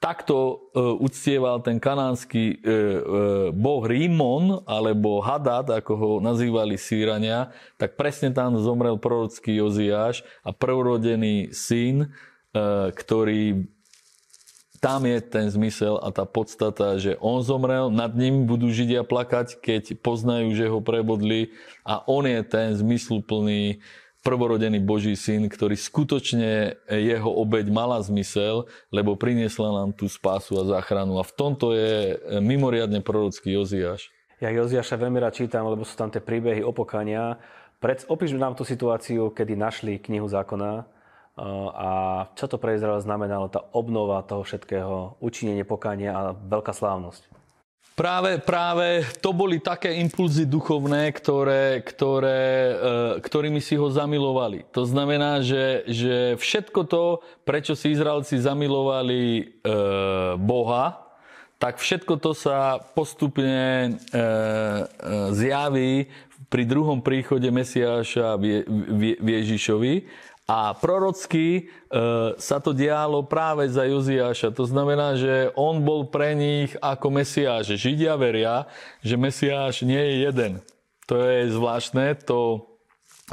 takto 0.00 0.36
e, 0.72 0.80
uctieval 0.96 1.60
ten 1.60 1.76
kanánsky 1.76 2.56
e, 2.56 2.74
boh 3.52 3.84
Rímon, 3.84 4.64
alebo 4.64 5.20
Hadad, 5.20 5.68
ako 5.68 5.92
ho 6.00 6.10
nazývali 6.24 6.80
Sýrania, 6.80 7.52
tak 7.76 8.00
presne 8.00 8.32
tam 8.32 8.56
zomrel 8.56 8.96
prorocký 8.96 9.60
Joziáš 9.60 10.24
a 10.40 10.56
prvorodený 10.56 11.52
syn, 11.52 12.08
ktorý 12.94 13.68
tam 14.78 15.02
je 15.10 15.18
ten 15.18 15.50
zmysel 15.50 15.98
a 15.98 16.14
tá 16.14 16.22
podstata, 16.22 17.02
že 17.02 17.18
on 17.18 17.42
zomrel, 17.42 17.90
nad 17.90 18.14
ním 18.14 18.46
budú 18.46 18.70
Židia 18.70 19.02
plakať, 19.02 19.58
keď 19.58 19.98
poznajú, 19.98 20.54
že 20.54 20.70
ho 20.70 20.78
prebodli 20.78 21.50
a 21.82 21.98
on 22.06 22.22
je 22.22 22.38
ten 22.46 22.78
zmysluplný 22.78 23.82
prvorodený 24.22 24.82
Boží 24.82 25.14
syn, 25.18 25.50
ktorý 25.50 25.78
skutočne 25.78 26.78
jeho 26.90 27.30
obeď 27.30 27.70
mala 27.70 27.98
zmysel, 28.02 28.70
lebo 28.94 29.18
priniesla 29.18 29.82
nám 29.82 29.94
tú 29.94 30.06
spásu 30.06 30.58
a 30.58 30.78
záchranu. 30.78 31.18
A 31.18 31.24
v 31.26 31.32
tomto 31.34 31.74
je 31.74 32.18
mimoriadne 32.38 33.02
prorocký 33.02 33.58
Joziáš. 33.58 34.10
Ja 34.38 34.54
Joziáša 34.54 34.94
veľmi 34.94 35.18
rád 35.18 35.34
čítam, 35.42 35.66
lebo 35.66 35.82
sú 35.82 35.98
tam 35.98 36.14
tie 36.14 36.22
príbehy 36.22 36.62
opokania. 36.62 37.42
Pred, 37.82 38.06
opíš 38.06 38.34
nám 38.38 38.54
tú 38.54 38.62
situáciu, 38.62 39.34
kedy 39.34 39.58
našli 39.58 39.98
knihu 39.98 40.26
zákona 40.30 40.97
a 41.72 41.90
čo 42.34 42.50
to 42.50 42.58
pre 42.58 42.74
Izrael 42.74 42.98
znamenalo, 42.98 43.46
tá 43.46 43.62
obnova 43.70 44.26
toho 44.26 44.42
všetkého, 44.42 45.16
učinenie 45.22 45.62
pokania 45.62 46.10
a 46.12 46.22
veľká 46.34 46.74
slávnosť. 46.74 47.38
Práve, 47.98 48.38
práve 48.38 49.02
to 49.18 49.34
boli 49.34 49.58
také 49.58 49.98
impulzy 49.98 50.46
duchovné, 50.46 51.10
ktoré, 51.10 51.82
ktoré, 51.82 52.46
e, 52.46 52.74
ktorými 53.18 53.58
si 53.58 53.74
ho 53.74 53.90
zamilovali. 53.90 54.62
To 54.70 54.86
znamená, 54.86 55.42
že, 55.42 55.82
že 55.90 56.38
všetko 56.38 56.80
to, 56.86 57.26
prečo 57.42 57.74
si 57.74 57.90
Izraelci 57.90 58.38
zamilovali 58.38 59.22
e, 59.42 59.42
Boha, 60.38 61.10
tak 61.58 61.82
všetko 61.82 62.22
to 62.22 62.38
sa 62.38 62.78
postupne 62.78 63.58
e, 63.58 64.22
zjaví 65.34 66.06
pri 66.46 66.62
druhom 66.70 67.02
príchode 67.02 67.50
Mesiáša 67.50 68.38
v 68.38 69.26
Ježišovi 69.26 70.06
a 70.48 70.72
prorocky 70.72 71.48
e, 71.60 71.62
sa 72.40 72.56
to 72.56 72.72
dialo 72.72 73.20
práve 73.28 73.68
za 73.68 73.84
Joziáša. 73.84 74.48
To 74.56 74.64
znamená, 74.64 75.12
že 75.12 75.52
on 75.52 75.84
bol 75.84 76.08
pre 76.08 76.32
nich 76.32 76.72
ako 76.80 77.12
Mesiáš. 77.12 77.76
Židia 77.76 78.16
veria, 78.16 78.64
že 79.04 79.20
Mesiáš 79.20 79.84
nie 79.84 80.00
je 80.00 80.14
jeden. 80.24 80.52
To 81.04 81.20
je 81.20 81.52
zvláštne, 81.52 82.16
to 82.24 82.64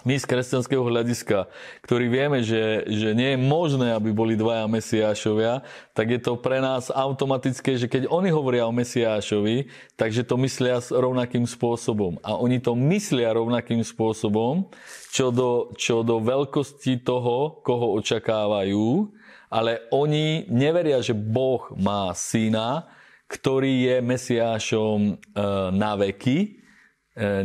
my 0.04 0.20
z 0.20 0.28
kresťanského 0.28 0.84
hľadiska, 0.84 1.48
ktorí 1.88 2.12
vieme, 2.12 2.44
že, 2.44 2.84
že 2.92 3.16
nie 3.16 3.34
je 3.34 3.40
možné, 3.40 3.96
aby 3.96 4.12
boli 4.12 4.36
dvaja 4.36 4.68
Mesiášovia, 4.68 5.64
tak 5.96 6.12
je 6.12 6.20
to 6.20 6.36
pre 6.36 6.60
nás 6.60 6.92
automatické, 6.92 7.80
že 7.80 7.88
keď 7.88 8.12
oni 8.12 8.28
hovoria 8.28 8.68
o 8.68 8.76
Mesiášovi, 8.76 9.72
takže 9.96 10.28
to 10.28 10.36
myslia 10.44 10.84
rovnakým 10.92 11.48
spôsobom. 11.48 12.20
A 12.28 12.36
oni 12.36 12.60
to 12.60 12.76
myslia 12.76 13.32
rovnakým 13.32 13.80
spôsobom, 13.88 14.68
čo 15.16 15.32
do, 15.32 15.72
čo 15.80 16.04
do 16.04 16.20
veľkosti 16.20 17.00
toho, 17.00 17.64
koho 17.64 17.96
očakávajú, 17.96 19.16
ale 19.48 19.88
oni 19.96 20.52
neveria, 20.52 21.00
že 21.00 21.16
Boh 21.16 21.72
má 21.80 22.12
syna, 22.12 22.92
ktorý 23.32 23.88
je 23.88 23.96
Mesiášom 24.04 25.00
e, 25.08 25.14
na 25.72 25.96
veky, 25.96 26.65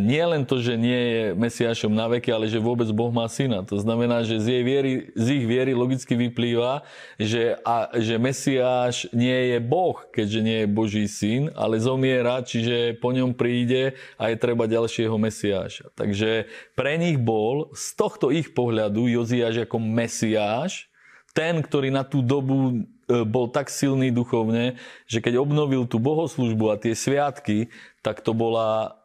nie 0.03 0.19
len 0.27 0.43
to, 0.43 0.59
že 0.59 0.75
nie 0.75 0.99
je 0.99 1.23
Mesiášom 1.39 1.95
na 1.95 2.11
veky, 2.11 2.35
ale 2.35 2.51
že 2.51 2.59
vôbec 2.59 2.91
Boh 2.91 3.15
má 3.15 3.31
syna. 3.31 3.63
To 3.63 3.79
znamená, 3.79 4.27
že 4.27 4.43
z, 4.43 4.59
jej 4.59 4.65
viery, 4.67 4.93
z 5.15 5.27
ich 5.39 5.47
viery 5.47 5.79
logicky 5.79 6.19
vyplýva, 6.19 6.83
že, 7.15 7.55
a, 7.63 7.87
že 7.95 8.19
Mesiáš 8.19 9.07
nie 9.15 9.55
je 9.55 9.59
Boh, 9.63 9.95
keďže 10.11 10.41
nie 10.43 10.59
je 10.67 10.69
Boží 10.75 11.07
syn, 11.07 11.55
ale 11.55 11.79
zomiera, 11.79 12.43
čiže 12.43 12.99
po 12.99 13.15
ňom 13.15 13.31
príde 13.31 13.95
a 14.19 14.35
je 14.35 14.43
treba 14.43 14.67
ďalšieho 14.67 15.15
Mesiáša. 15.15 15.95
Takže 15.95 16.51
pre 16.75 16.99
nich 16.99 17.23
bol 17.23 17.71
z 17.71 17.95
tohto 17.95 18.35
ich 18.35 18.51
pohľadu 18.51 19.07
Joziáš 19.07 19.71
ako 19.71 19.79
Mesiáš, 19.79 20.91
ten, 21.31 21.63
ktorý 21.63 21.95
na 21.95 22.03
tú 22.03 22.27
dobu 22.27 22.75
e, 23.07 23.23
bol 23.23 23.47
tak 23.55 23.71
silný 23.71 24.11
duchovne, 24.11 24.83
že 25.07 25.23
keď 25.23 25.39
obnovil 25.39 25.87
tú 25.87 26.03
bohoslužbu 26.03 26.75
a 26.75 26.81
tie 26.81 26.99
sviatky, 26.99 27.71
tak 28.03 28.19
to 28.27 28.35
bola 28.35 29.00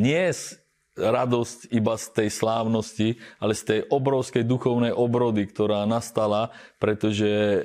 nie 0.00 0.32
radosť 0.92 1.72
iba 1.72 1.96
z 1.96 2.06
tej 2.12 2.28
slávnosti, 2.28 3.16
ale 3.40 3.56
z 3.56 3.62
tej 3.64 3.80
obrovskej 3.88 4.44
duchovnej 4.44 4.92
obrody, 4.92 5.48
ktorá 5.48 5.88
nastala, 5.88 6.52
pretože 6.76 7.24
e, 7.24 7.60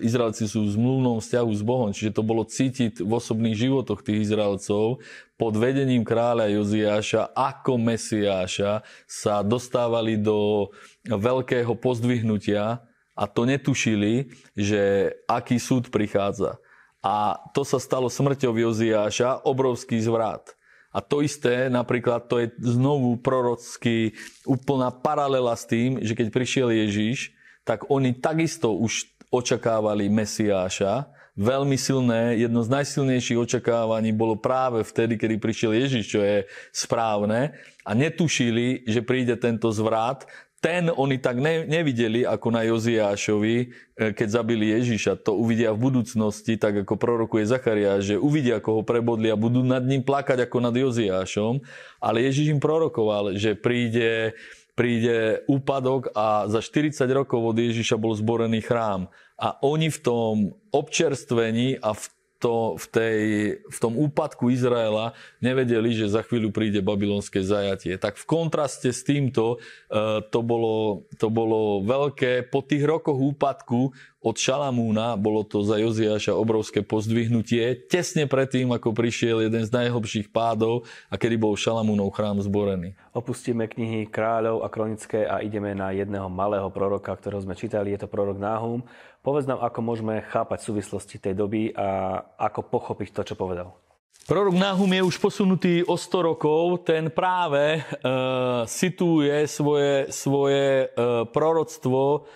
Izraelci 0.00 0.48
sú 0.48 0.64
v 0.64 0.80
zmluvnom 0.80 1.20
vzťahu 1.20 1.50
s 1.52 1.62
Bohom, 1.62 1.92
čiže 1.92 2.16
to 2.16 2.24
bolo 2.24 2.48
cítiť 2.48 3.04
v 3.04 3.12
osobných 3.12 3.60
životoch 3.60 4.00
tých 4.00 4.24
Izraelcov 4.24 5.04
pod 5.36 5.54
vedením 5.60 6.00
kráľa 6.00 6.48
Joziáša 6.48 7.36
ako 7.36 7.76
Mesiáša 7.76 8.80
sa 9.04 9.44
dostávali 9.44 10.16
do 10.16 10.72
veľkého 11.04 11.76
pozdvihnutia 11.76 12.80
a 13.12 13.24
to 13.28 13.44
netušili, 13.44 14.32
že 14.56 15.12
aký 15.28 15.60
súd 15.60 15.92
prichádza. 15.92 16.56
A 17.04 17.36
to 17.52 17.68
sa 17.68 17.76
stalo 17.76 18.08
smrťou 18.08 18.56
Joziáša, 18.56 19.44
obrovský 19.44 20.00
zvrat. 20.00 20.56
A 20.92 21.00
to 21.00 21.24
isté, 21.24 21.72
napríklad, 21.72 22.28
to 22.28 22.36
je 22.36 22.52
znovu 22.60 23.16
prorocký, 23.16 24.12
úplná 24.44 24.92
paralela 24.92 25.56
s 25.56 25.64
tým, 25.64 26.04
že 26.04 26.12
keď 26.12 26.28
prišiel 26.28 26.68
Ježíš, 26.68 27.32
tak 27.64 27.88
oni 27.88 28.12
takisto 28.12 28.76
už 28.76 29.08
očakávali 29.32 30.12
Mesiáša. 30.12 31.08
Veľmi 31.32 31.80
silné, 31.80 32.36
jedno 32.36 32.60
z 32.60 32.68
najsilnejších 32.68 33.40
očakávaní 33.40 34.12
bolo 34.12 34.36
práve 34.36 34.84
vtedy, 34.84 35.16
kedy 35.16 35.40
prišiel 35.40 35.72
Ježiš, 35.72 36.04
čo 36.12 36.20
je 36.20 36.44
správne. 36.76 37.56
A 37.88 37.96
netušili, 37.96 38.84
že 38.84 39.00
príde 39.00 39.32
tento 39.40 39.72
zvrat 39.72 40.28
ten 40.62 40.94
oni 40.94 41.18
tak 41.18 41.42
ne, 41.42 41.66
nevideli 41.66 42.22
ako 42.22 42.54
na 42.54 42.62
Joziášovi, 42.62 43.56
e, 43.58 43.66
keď 44.14 44.28
zabili 44.30 44.70
Ježiša. 44.70 45.26
To 45.26 45.34
uvidia 45.34 45.74
v 45.74 45.90
budúcnosti, 45.90 46.54
tak 46.54 46.86
ako 46.86 46.94
prorokuje 46.94 47.50
Zachariáš, 47.50 48.14
že 48.14 48.22
uvidia, 48.22 48.62
ako 48.62 48.80
ho 48.80 48.82
prebodli 48.86 49.26
a 49.26 49.34
budú 49.34 49.66
nad 49.66 49.82
ním 49.82 50.06
plakať 50.06 50.46
ako 50.46 50.62
nad 50.62 50.70
Joziášom. 50.70 51.66
Ale 51.98 52.22
Ježiš 52.22 52.54
im 52.54 52.62
prorokoval, 52.62 53.34
že 53.34 53.58
príde, 53.58 54.38
príde 54.78 55.42
úpadok 55.50 56.14
a 56.14 56.46
za 56.46 56.62
40 56.62 56.94
rokov 57.10 57.42
od 57.42 57.58
Ježiša 57.58 57.98
bol 57.98 58.14
zborený 58.14 58.62
chrám. 58.62 59.10
A 59.42 59.58
oni 59.66 59.90
v 59.90 59.98
tom 59.98 60.34
občerstvení 60.70 61.82
a 61.82 61.90
v 61.90 62.06
to 62.42 62.74
v, 62.74 62.86
tej, 62.90 63.20
v 63.62 63.78
tom 63.78 63.94
úpadku 63.94 64.50
Izraela 64.50 65.14
nevedeli, 65.38 65.94
že 65.94 66.10
za 66.10 66.26
chvíľu 66.26 66.50
príde 66.50 66.82
babylonské 66.82 67.38
zajatie. 67.38 67.94
Tak 67.94 68.18
v 68.18 68.26
kontraste 68.26 68.90
s 68.90 69.06
týmto 69.06 69.62
e, 69.86 70.18
to 70.26 70.42
bolo, 70.42 71.06
to 71.22 71.30
bolo 71.30 71.86
veľké. 71.86 72.50
Po 72.50 72.66
tých 72.66 72.82
rokoch 72.82 73.14
úpadku 73.14 73.94
od 74.22 74.38
Šalamúna 74.38 75.18
bolo 75.18 75.42
to 75.42 75.66
za 75.66 75.82
Joziáša 75.82 76.38
obrovské 76.38 76.86
pozdvihnutie, 76.86 77.74
tesne 77.90 78.30
predtým, 78.30 78.70
ako 78.70 78.94
prišiel 78.94 79.42
jeden 79.42 79.66
z 79.66 79.74
najhlbších 79.74 80.30
pádov 80.30 80.86
a 81.10 81.18
kedy 81.18 81.34
bol 81.34 81.58
Šalamúnov 81.58 82.14
chrám 82.14 82.38
zborený. 82.38 82.94
Opustíme 83.10 83.66
knihy 83.66 84.06
kráľov 84.06 84.62
a 84.62 84.70
kronické 84.70 85.26
a 85.26 85.42
ideme 85.42 85.74
na 85.74 85.90
jedného 85.90 86.30
malého 86.30 86.70
proroka, 86.70 87.10
ktorého 87.10 87.42
sme 87.42 87.58
čítali, 87.58 87.90
je 87.92 88.06
to 88.06 88.08
prorok 88.08 88.38
Náhum. 88.38 88.86
Povedz 89.26 89.50
nám, 89.50 89.58
ako 89.58 89.78
môžeme 89.82 90.22
chápať 90.30 90.62
súvislosti 90.62 91.18
tej 91.18 91.34
doby 91.34 91.74
a 91.74 92.22
ako 92.38 92.70
pochopiť 92.70 93.08
to, 93.10 93.22
čo 93.22 93.34
povedal. 93.34 93.74
Prorok 94.22 94.54
Nahum 94.54 94.86
je 94.86 95.02
už 95.02 95.18
posunutý 95.18 95.82
o 95.82 95.98
100 95.98 96.30
rokov. 96.30 96.86
Ten 96.86 97.10
práve 97.10 97.78
e, 97.78 97.80
situuje 98.70 99.50
svoje, 99.50 100.14
svoje 100.14 100.86
e, 100.86 101.26
proroctvo 101.26 102.30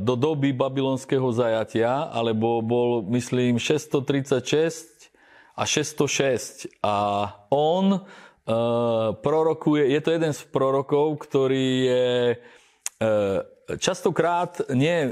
do 0.00 0.14
doby 0.16 0.50
babylonského 0.50 1.28
zajatia, 1.30 2.08
alebo 2.10 2.64
bol, 2.64 3.04
myslím, 3.14 3.60
636 3.60 5.12
a 5.56 5.62
606. 5.64 6.68
A 6.82 6.96
on 7.52 7.96
e, 7.96 8.00
prorokuje, 9.22 9.92
je 9.92 10.00
to 10.04 10.10
jeden 10.12 10.32
z 10.36 10.40
prorokov, 10.52 11.20
ktorý 11.24 11.68
je 11.84 12.06
e, 12.32 12.36
častokrát 13.74 14.62
nie 14.70 15.10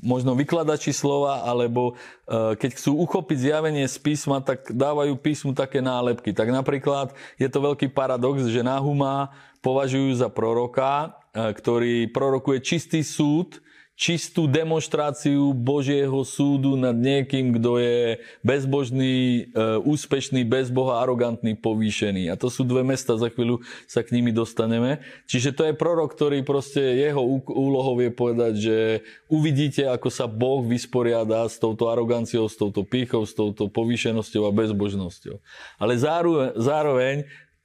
možno 0.00 0.32
vykladači 0.32 0.94
slova, 0.94 1.44
alebo 1.44 1.92
e, 1.92 2.56
keď 2.56 2.70
chcú 2.80 2.96
uchopiť 3.04 3.38
zjavenie 3.50 3.84
z 3.84 3.96
písma, 4.00 4.40
tak 4.40 4.72
dávajú 4.72 5.18
písmu 5.20 5.52
také 5.52 5.84
nálepky. 5.84 6.32
Tak 6.32 6.48
napríklad 6.48 7.12
je 7.36 7.48
to 7.50 7.60
veľký 7.60 7.92
paradox, 7.92 8.48
že 8.48 8.64
Nahuma 8.64 9.34
považujú 9.60 10.14
za 10.16 10.30
proroka, 10.30 11.18
ktorý 11.36 12.08
prorokuje 12.08 12.64
čistý 12.64 13.04
súd, 13.04 13.60
čistú 13.96 14.44
demonstráciu 14.44 15.56
Božieho 15.56 16.20
súdu 16.20 16.76
nad 16.76 16.92
niekým, 16.92 17.56
kto 17.56 17.80
je 17.80 18.20
bezbožný, 18.44 19.48
e, 19.48 19.80
úspešný, 19.80 20.44
bez 20.44 20.68
Boha, 20.68 21.00
arogantný, 21.00 21.56
povýšený. 21.56 22.28
A 22.28 22.36
to 22.36 22.52
sú 22.52 22.68
dve 22.68 22.84
mesta, 22.84 23.16
za 23.16 23.32
chvíľu 23.32 23.64
sa 23.88 24.04
k 24.04 24.12
nimi 24.20 24.36
dostaneme. 24.36 25.00
Čiže 25.24 25.56
to 25.56 25.62
je 25.64 25.72
prorok, 25.72 26.12
ktorý 26.12 26.44
proste 26.44 26.84
jeho 26.84 27.24
úlohou 27.48 27.96
je 28.04 28.12
povedať, 28.12 28.52
že 28.60 28.76
uvidíte, 29.32 29.88
ako 29.88 30.12
sa 30.12 30.28
Boh 30.28 30.60
vysporiada 30.60 31.48
s 31.48 31.56
touto 31.56 31.88
aroganciou, 31.88 32.52
s 32.52 32.60
touto 32.60 32.84
pýchou, 32.84 33.24
s 33.24 33.32
touto 33.32 33.72
povýšenosťou 33.72 34.44
a 34.44 34.52
bezbožnosťou. 34.52 35.40
Ale 35.80 35.96
zároveň, 35.96 36.52
zároveň 36.60 37.16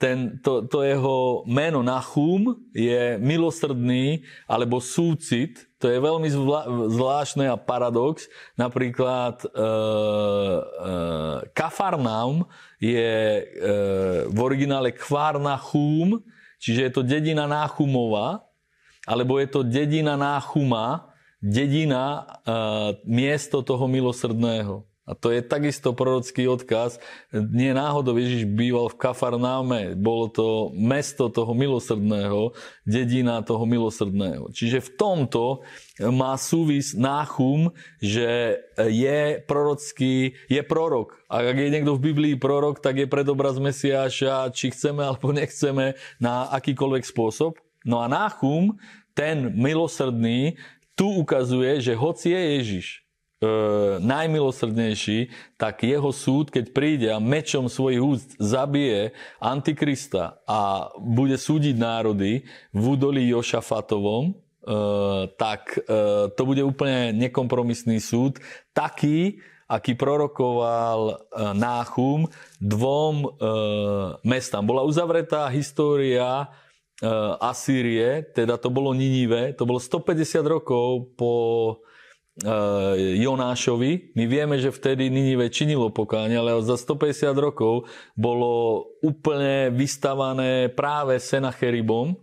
ten, 0.01 0.41
to, 0.41 0.65
to 0.65 0.81
jeho 0.81 1.45
meno 1.45 1.85
Nachum 1.85 2.57
je 2.73 3.21
milosrdný 3.21 4.25
alebo 4.49 4.81
súcit. 4.81 5.69
To 5.77 5.85
je 5.85 6.01
veľmi 6.01 6.25
zvla, 6.25 6.65
zvláštne 6.89 7.45
a 7.45 7.53
paradox. 7.53 8.25
Napríklad 8.57 9.45
e, 9.45 9.47
e, 9.47 9.53
Kafarnaum 11.53 12.49
je 12.81 13.13
e, 13.13 13.43
v 14.25 14.37
originále 14.41 14.89
Kvarnachum, 14.89 16.25
čiže 16.57 16.89
je 16.89 16.91
to 16.97 17.05
dedina 17.05 17.45
Náchumova, 17.45 18.41
alebo 19.05 19.37
je 19.37 19.47
to 19.53 19.61
dedina 19.61 20.17
Náchuma, 20.17 21.13
dedina, 21.45 22.25
e, 22.41 22.53
miesto 23.05 23.61
toho 23.61 23.85
milosrdného. 23.85 24.90
A 25.11 25.15
to 25.19 25.27
je 25.27 25.43
takisto 25.43 25.91
prorocký 25.91 26.47
odkaz. 26.47 27.03
Nie 27.35 27.75
náhodou 27.75 28.15
Ježiš 28.15 28.47
býval 28.47 28.87
v 28.87 28.95
Kafarnáme. 28.95 29.99
Bolo 29.99 30.31
to 30.31 30.47
mesto 30.71 31.27
toho 31.27 31.51
milosrdného, 31.51 32.55
dedina 32.87 33.43
toho 33.43 33.67
milosrdného. 33.67 34.55
Čiže 34.55 34.79
v 34.79 34.89
tomto 34.95 35.67
má 35.99 36.39
súvis 36.39 36.95
náchum, 36.95 37.75
že 37.99 38.55
je 38.79 39.43
prorocký, 39.43 40.39
je 40.47 40.61
prorok. 40.63 41.19
A 41.27 41.43
ak 41.43 41.59
je 41.59 41.73
niekto 41.75 41.99
v 41.99 42.15
Biblii 42.15 42.35
prorok, 42.39 42.79
tak 42.79 43.03
je 43.03 43.11
predobraz 43.11 43.59
Mesiáša, 43.59 44.47
či 44.55 44.71
chceme 44.71 45.03
alebo 45.03 45.35
nechceme, 45.35 45.99
na 46.23 46.47
akýkoľvek 46.55 47.03
spôsob. 47.03 47.59
No 47.83 47.99
a 47.99 48.07
náchum, 48.07 48.79
ten 49.11 49.51
milosrdný, 49.51 50.55
tu 50.95 51.19
ukazuje, 51.19 51.83
že 51.83 51.99
hoci 51.99 52.31
je 52.31 52.41
Ježiš, 52.55 52.87
najmilosrdnejší, 54.01 55.33
tak 55.57 55.81
jeho 55.81 56.13
súd, 56.13 56.53
keď 56.53 56.65
príde 56.69 57.09
a 57.09 57.17
mečom 57.17 57.65
svojich 57.65 58.01
úst 58.01 58.29
zabije 58.37 59.17
Antikrista 59.41 60.37
a 60.45 60.93
bude 61.01 61.41
súdiť 61.41 61.73
národy 61.73 62.45
v 62.69 62.83
údolí 62.85 63.25
Jošafatovom, 63.33 64.29
e, 64.29 64.33
tak 65.41 65.73
e, 65.73 65.81
to 66.37 66.41
bude 66.45 66.61
úplne 66.61 67.17
nekompromisný 67.17 67.97
súd, 67.97 68.37
taký, 68.77 69.41
aký 69.65 69.97
prorokoval 69.97 71.01
e, 71.09 71.15
Náchum 71.57 72.29
dvom 72.61 73.15
e, 73.25 73.27
mestám. 74.21 74.69
Bola 74.69 74.85
uzavretá 74.85 75.49
história 75.49 76.45
e, 76.45 77.09
Asýrie, 77.41 78.21
teda 78.37 78.61
to 78.61 78.69
bolo 78.69 78.93
Ninive, 78.93 79.57
to 79.57 79.65
bolo 79.65 79.81
150 79.81 80.45
rokov 80.45 81.09
po 81.17 81.33
Jonášovi. 83.19 84.15
My 84.15 84.23
vieme, 84.23 84.55
že 84.55 84.71
vtedy 84.71 85.11
Ninive 85.11 85.51
činilo 85.51 85.91
pokánie, 85.91 86.39
ale 86.39 86.63
za 86.63 86.79
150 86.79 87.35
rokov 87.35 87.91
bolo 88.15 88.87
úplne 89.03 89.67
vystavané 89.75 90.71
práve 90.71 91.19
Senacheribom 91.19 92.15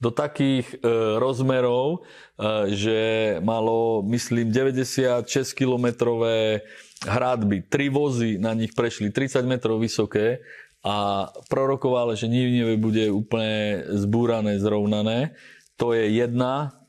do 0.00 0.08
takých 0.08 0.80
e, 0.80 0.88
rozmerov, 1.20 2.00
e, 2.00 2.72
že 2.72 3.00
malo, 3.44 4.00
myslím, 4.08 4.48
96 4.48 5.28
kilometrové 5.52 6.64
hradby. 7.04 7.68
Tri 7.68 7.92
vozy 7.92 8.40
na 8.40 8.56
nich 8.56 8.72
prešli 8.72 9.12
30 9.12 9.44
metrov 9.44 9.76
vysoké 9.76 10.40
a 10.80 11.28
prorokoval, 11.52 12.16
že 12.16 12.32
Ninive 12.32 12.80
bude 12.80 13.12
úplne 13.12 13.84
zbúrané, 13.92 14.56
zrovnané. 14.56 15.36
To 15.76 15.92
je 15.92 16.16
jedna 16.16 16.79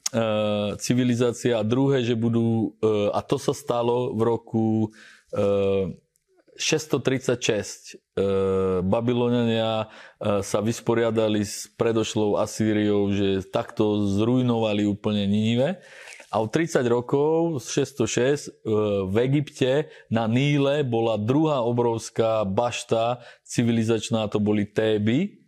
civilizácia 0.79 1.55
a 1.59 1.63
druhé, 1.63 2.03
že 2.03 2.19
budú, 2.19 2.75
eh, 2.83 3.09
a 3.15 3.23
to 3.23 3.39
sa 3.39 3.55
stalo 3.55 4.11
v 4.11 4.21
roku 4.27 4.67
636. 6.59 7.95
Eh, 7.95 8.83
Babyloniania 8.83 9.87
sa 10.19 10.59
vysporiadali 10.59 11.47
s 11.47 11.71
predošlou 11.79 12.35
Asýriou, 12.35 13.15
že 13.15 13.47
takto 13.47 14.03
zrujnovali 14.19 14.83
úplne 14.83 15.23
Ninive. 15.23 15.79
A 16.31 16.39
o 16.39 16.47
30 16.47 16.87
rokov, 16.87 17.59
606, 17.63 18.51
v 19.07 19.15
Egypte 19.19 19.91
na 20.07 20.31
Níle 20.31 20.79
bola 20.87 21.19
druhá 21.19 21.59
obrovská 21.59 22.47
bašta 22.47 23.19
civilizačná, 23.43 24.31
to 24.31 24.39
boli 24.39 24.63
Téby, 24.63 25.40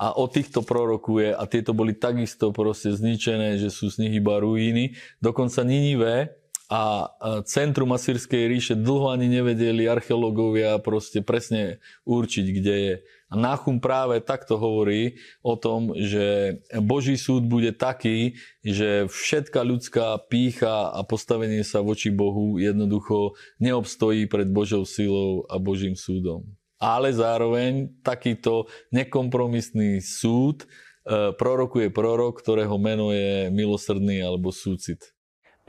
a 0.00 0.16
o 0.16 0.24
týchto 0.24 0.64
prorokuje 0.64 1.36
a 1.36 1.44
tieto 1.44 1.76
boli 1.76 1.92
takisto 1.92 2.56
proste 2.56 2.96
zničené, 2.96 3.60
že 3.60 3.68
sú 3.68 3.92
z 3.92 4.00
nich 4.08 4.16
iba 4.16 4.40
ruíny. 4.40 4.96
Dokonca 5.20 5.60
Ninive 5.60 6.40
a 6.72 7.12
centrum 7.44 7.92
Asýrskej 7.92 8.48
ríše 8.48 8.74
dlho 8.80 9.12
ani 9.12 9.28
nevedeli 9.28 9.84
archeológovia 9.84 10.80
proste 10.80 11.20
presne 11.20 11.84
určiť, 12.08 12.46
kde 12.48 12.74
je. 12.80 12.94
A 13.30 13.34
Nachum 13.36 13.78
práve 13.78 14.24
takto 14.24 14.56
hovorí 14.56 15.20
o 15.44 15.54
tom, 15.54 15.92
že 15.94 16.58
Boží 16.80 17.14
súd 17.20 17.44
bude 17.46 17.76
taký, 17.76 18.40
že 18.64 19.04
všetká 19.06 19.60
ľudská 19.66 20.16
pícha 20.32 20.90
a 20.90 21.04
postavenie 21.04 21.60
sa 21.62 21.84
voči 21.84 22.08
Bohu 22.08 22.56
jednoducho 22.56 23.36
neobstojí 23.60 24.26
pred 24.26 24.48
Božou 24.48 24.88
silou 24.88 25.44
a 25.46 25.60
Božím 25.60 25.94
súdom 25.94 26.59
ale 26.80 27.12
zároveň 27.12 27.92
takýto 28.00 28.64
nekompromisný 28.88 30.00
súd 30.00 30.64
e, 30.64 31.36
prorokuje 31.36 31.92
prorok, 31.92 32.40
ktorého 32.40 32.72
meno 32.80 33.12
je 33.12 33.52
milosrdný 33.52 34.24
alebo 34.24 34.48
súcit. 34.48 35.12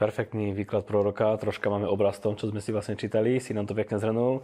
Perfektný 0.00 0.56
výklad 0.56 0.88
proroka, 0.88 1.36
troška 1.36 1.68
máme 1.68 1.86
obraz 1.86 2.18
tom, 2.18 2.34
čo 2.34 2.50
sme 2.50 2.58
si 2.58 2.74
vlastne 2.74 2.98
čítali, 2.98 3.38
si 3.38 3.54
nám 3.54 3.68
to 3.68 3.76
pekne 3.76 4.00
zhrnul. 4.00 4.40
E, 4.40 4.42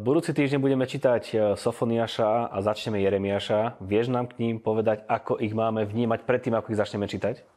budúci 0.00 0.32
týždeň 0.32 0.58
budeme 0.64 0.88
čítať 0.88 1.22
e, 1.30 1.34
Sofoniaša 1.60 2.50
a 2.50 2.58
začneme 2.64 2.98
Jeremiaša. 3.04 3.78
Vieš 3.84 4.08
nám 4.08 4.32
k 4.32 4.40
ním 4.40 4.56
povedať, 4.58 5.04
ako 5.04 5.38
ich 5.44 5.52
máme 5.52 5.84
vnímať 5.84 6.24
predtým, 6.24 6.56
ako 6.56 6.72
ich 6.72 6.80
začneme 6.80 7.04
čítať? 7.04 7.55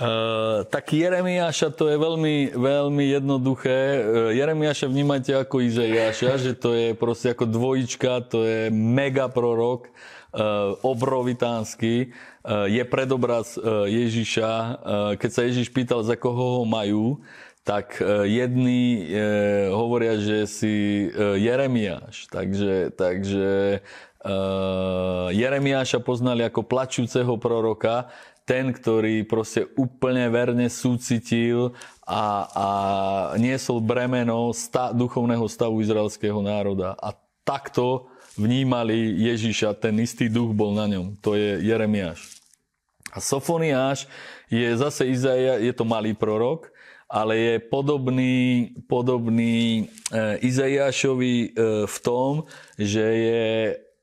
Uh, 0.00 0.64
tak 0.72 0.96
Jeremiáša 0.96 1.76
to 1.76 1.92
je 1.92 2.00
veľmi, 2.00 2.56
veľmi 2.56 3.04
jednoduché. 3.20 4.00
Uh, 4.00 4.32
Jeremiáša 4.32 4.88
vnímajte 4.88 5.36
ako 5.36 5.60
Izaiáša, 5.60 6.40
že 6.40 6.56
to 6.56 6.72
je 6.72 6.96
proste 6.96 7.36
ako 7.36 7.44
dvojička, 7.44 8.24
to 8.32 8.40
je 8.48 8.72
mega 8.72 9.28
prorok, 9.28 9.92
uh, 9.92 10.72
obrovitánsky. 10.80 12.16
Uh, 12.40 12.64
je 12.64 12.80
predobraz 12.88 13.60
Ježiša. 13.92 14.80
Keď 15.20 15.30
sa 15.36 15.44
Ježiš 15.44 15.68
pýtal, 15.68 16.00
za 16.00 16.16
koho 16.16 16.64
ho 16.64 16.64
majú, 16.64 17.20
tak 17.60 18.00
jedni 18.24 19.12
hovoria, 19.68 20.16
že 20.16 20.48
si 20.48 21.06
Jeremiáš. 21.12 22.24
Takže, 22.32 22.96
takže 22.96 23.84
Jeremiáša 25.32 26.04
poznali 26.04 26.44
ako 26.44 26.60
plačúceho 26.68 27.40
proroka, 27.40 28.12
ten, 28.44 28.74
ktorý 28.74 29.24
proste 29.24 29.70
úplne 29.78 30.26
verne 30.28 30.66
súcitil 30.66 31.72
a, 32.02 32.24
a 32.50 32.68
niesol 33.38 33.78
bremeno 33.78 34.50
sta, 34.50 34.90
duchovného 34.90 35.46
stavu 35.46 35.78
izraelského 35.80 36.42
národa. 36.42 36.98
A 36.98 37.14
takto 37.46 38.10
vnímali 38.34 39.22
Ježiša, 39.30 39.78
ten 39.78 39.96
istý 40.02 40.26
duch 40.26 40.50
bol 40.50 40.74
na 40.74 40.90
ňom. 40.90 41.14
To 41.22 41.38
je 41.38 41.62
Jeremiáš. 41.62 42.42
A 43.14 43.18
Sofoniáš 43.18 44.06
je 44.50 44.66
zase 44.76 45.06
Izaia, 45.06 45.58
je 45.58 45.72
to 45.74 45.86
malý 45.86 46.14
prorok, 46.14 46.70
ale 47.10 47.34
je 47.38 47.54
podobný, 47.58 48.70
podobný 48.86 49.90
e, 50.14 50.42
Izaiášovi 50.46 51.34
e, 51.42 51.48
v 51.90 51.96
tom, 52.06 52.46
že 52.78 53.02
je 53.02 53.46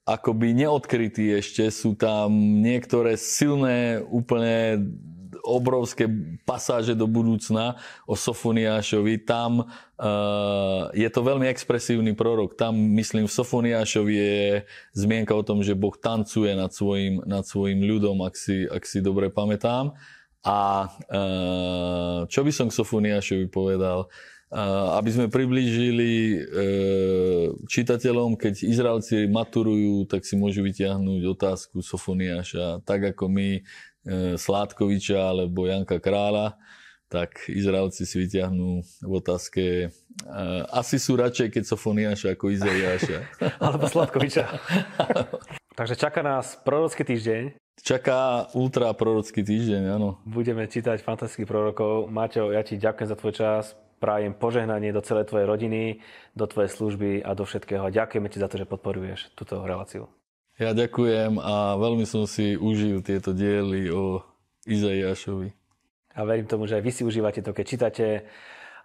akoby 0.07 0.55
neodkrytí 0.55 1.35
ešte. 1.35 1.67
Sú 1.67 1.99
tam 1.99 2.31
niektoré 2.63 3.19
silné, 3.19 3.99
úplne 4.07 4.79
obrovské 5.43 6.07
pasáže 6.43 6.91
do 6.95 7.07
budúcna 7.07 7.79
o 8.03 8.15
Sofoniášovi. 8.15 9.23
Tam 9.23 9.63
uh, 9.63 10.91
je 10.91 11.07
to 11.07 11.21
veľmi 11.23 11.47
expresívny 11.47 12.11
prorok. 12.15 12.59
Tam, 12.59 12.75
myslím, 12.75 13.27
v 13.27 13.35
Sofoniášovi 13.35 14.13
je 14.15 14.67
zmienka 14.91 15.31
o 15.31 15.43
tom, 15.43 15.63
že 15.63 15.75
Boh 15.75 15.95
tancuje 15.95 16.51
nad 16.51 16.71
svojim, 16.71 17.23
nad 17.23 17.47
svojim 17.47 17.79
ľudom, 17.79 18.23
ak 18.27 18.35
si, 18.35 18.67
ak 18.67 18.83
si 18.83 18.99
dobre 18.99 19.31
pamätám. 19.31 19.95
A 20.43 20.87
uh, 20.87 22.19
čo 22.27 22.43
by 22.43 22.51
som 22.51 22.67
k 22.67 22.77
Sofoniášovi 22.79 23.47
povedal? 23.47 24.07
Aby 24.95 25.09
sme 25.11 25.27
priblížili 25.27 26.11
e, 26.31 26.37
čitateľom, 27.67 28.39
keď 28.39 28.63
Izraelci 28.63 29.27
maturujú, 29.27 30.07
tak 30.07 30.23
si 30.23 30.39
môžu 30.39 30.63
vyťahnuť 30.63 31.21
otázku 31.27 31.83
Sofoniáša, 31.83 32.83
tak 32.87 33.15
ako 33.15 33.27
my 33.27 33.49
Sládkoviča 34.39 35.19
alebo 35.19 35.67
Janka 35.67 35.99
Krála, 35.99 36.55
tak 37.11 37.43
Izraelci 37.51 38.07
si 38.07 38.23
vyťahnú 38.23 38.79
v 39.03 39.13
otázke 39.19 39.91
asi 40.73 40.97
sú 40.97 41.19
radšej 41.19 41.53
keď 41.53 41.63
Sofoniáša 41.67 42.33
ako 42.33 42.49
Izaiáša. 42.49 43.19
alebo 43.63 43.85
Sládkoviča. 43.85 44.43
Takže 45.77 45.93
čaká 45.93 46.25
nás 46.25 46.57
prorocký 46.65 47.05
týždeň. 47.05 47.53
Čaká 47.77 48.49
ultra 48.57 48.89
prorocký 48.97 49.45
týždeň, 49.45 49.93
áno. 49.93 50.17
Budeme 50.25 50.65
čítať 50.65 51.05
fantastických 51.05 51.45
prorokov. 51.45 52.09
Maťo, 52.09 52.49
ja 52.49 52.65
ti 52.65 52.81
ďakujem 52.81 53.07
za 53.13 53.15
tvoj 53.15 53.33
čas. 53.37 53.77
Prajem 53.97 54.37
požehnanie 54.37 54.93
do 54.93 55.01
celej 55.01 55.33
tvojej 55.33 55.49
rodiny, 55.49 55.81
do 56.37 56.45
tvojej 56.45 56.69
služby 56.69 57.25
a 57.25 57.33
do 57.33 57.43
všetkého. 57.49 57.89
Ďakujeme 57.89 58.29
ti 58.29 58.37
za 58.37 58.45
to, 58.45 58.61
že 58.61 58.69
podporuješ 58.69 59.33
túto 59.33 59.57
reláciu. 59.65 60.05
Ja 60.57 60.73
ďakujem 60.73 61.37
a 61.37 61.77
veľmi 61.77 62.05
som 62.05 62.25
si 62.25 62.57
užil 62.57 63.05
tieto 63.05 63.33
diely 63.33 63.93
o 63.93 64.25
Izaiášovi. 64.65 65.53
A 66.17 66.25
verím 66.25 66.49
tomu, 66.49 66.65
že 66.65 66.81
aj 66.81 66.83
vy 66.85 66.91
si 66.93 67.05
užívate 67.05 67.45
to, 67.45 67.53
keď 67.53 67.65
čítate 67.65 68.05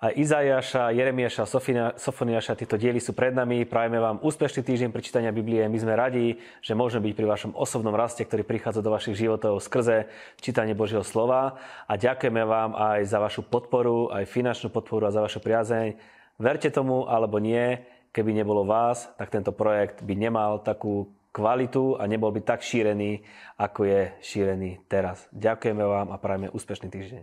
aj 0.03 0.19
Izajaša, 0.19 0.91
Jeremiaša, 0.91 1.47
Sofoniaša, 1.95 2.59
tieto 2.59 2.75
diely 2.75 2.99
sú 2.99 3.15
pred 3.15 3.31
nami. 3.31 3.63
Prajeme 3.63 4.03
vám 4.03 4.19
úspešný 4.19 4.67
týždeň 4.67 4.91
pri 4.91 4.99
čítania 5.07 5.31
Biblie. 5.31 5.63
My 5.71 5.79
sme 5.79 5.95
radi, 5.95 6.43
že 6.59 6.75
môžeme 6.75 7.07
byť 7.07 7.15
pri 7.15 7.27
vašom 7.31 7.53
osobnom 7.55 7.95
raste, 7.95 8.27
ktorý 8.27 8.43
prichádza 8.43 8.83
do 8.83 8.91
vašich 8.91 9.15
životov 9.15 9.63
skrze 9.63 10.11
čítanie 10.43 10.75
Božieho 10.75 11.07
slova. 11.07 11.55
A 11.87 11.95
ďakujeme 11.95 12.43
vám 12.43 12.75
aj 12.75 13.07
za 13.07 13.23
vašu 13.23 13.47
podporu, 13.47 14.11
aj 14.11 14.27
finančnú 14.27 14.75
podporu 14.75 15.07
a 15.07 15.15
za 15.15 15.23
vašu 15.23 15.39
priazeň. 15.39 15.95
Verte 16.43 16.75
tomu 16.75 17.07
alebo 17.07 17.39
nie, 17.39 17.79
keby 18.11 18.35
nebolo 18.35 18.67
vás, 18.67 19.07
tak 19.15 19.31
tento 19.31 19.55
projekt 19.55 20.03
by 20.03 20.19
nemal 20.19 20.59
takú 20.67 21.15
kvalitu 21.31 21.95
a 21.95 22.11
nebol 22.11 22.35
by 22.35 22.43
tak 22.43 22.67
šírený, 22.67 23.23
ako 23.55 23.87
je 23.87 24.03
šírený 24.19 24.83
teraz. 24.91 25.31
Ďakujeme 25.31 25.85
vám 25.87 26.11
a 26.11 26.19
prajeme 26.19 26.51
úspešný 26.51 26.91
týždeň. 26.91 27.23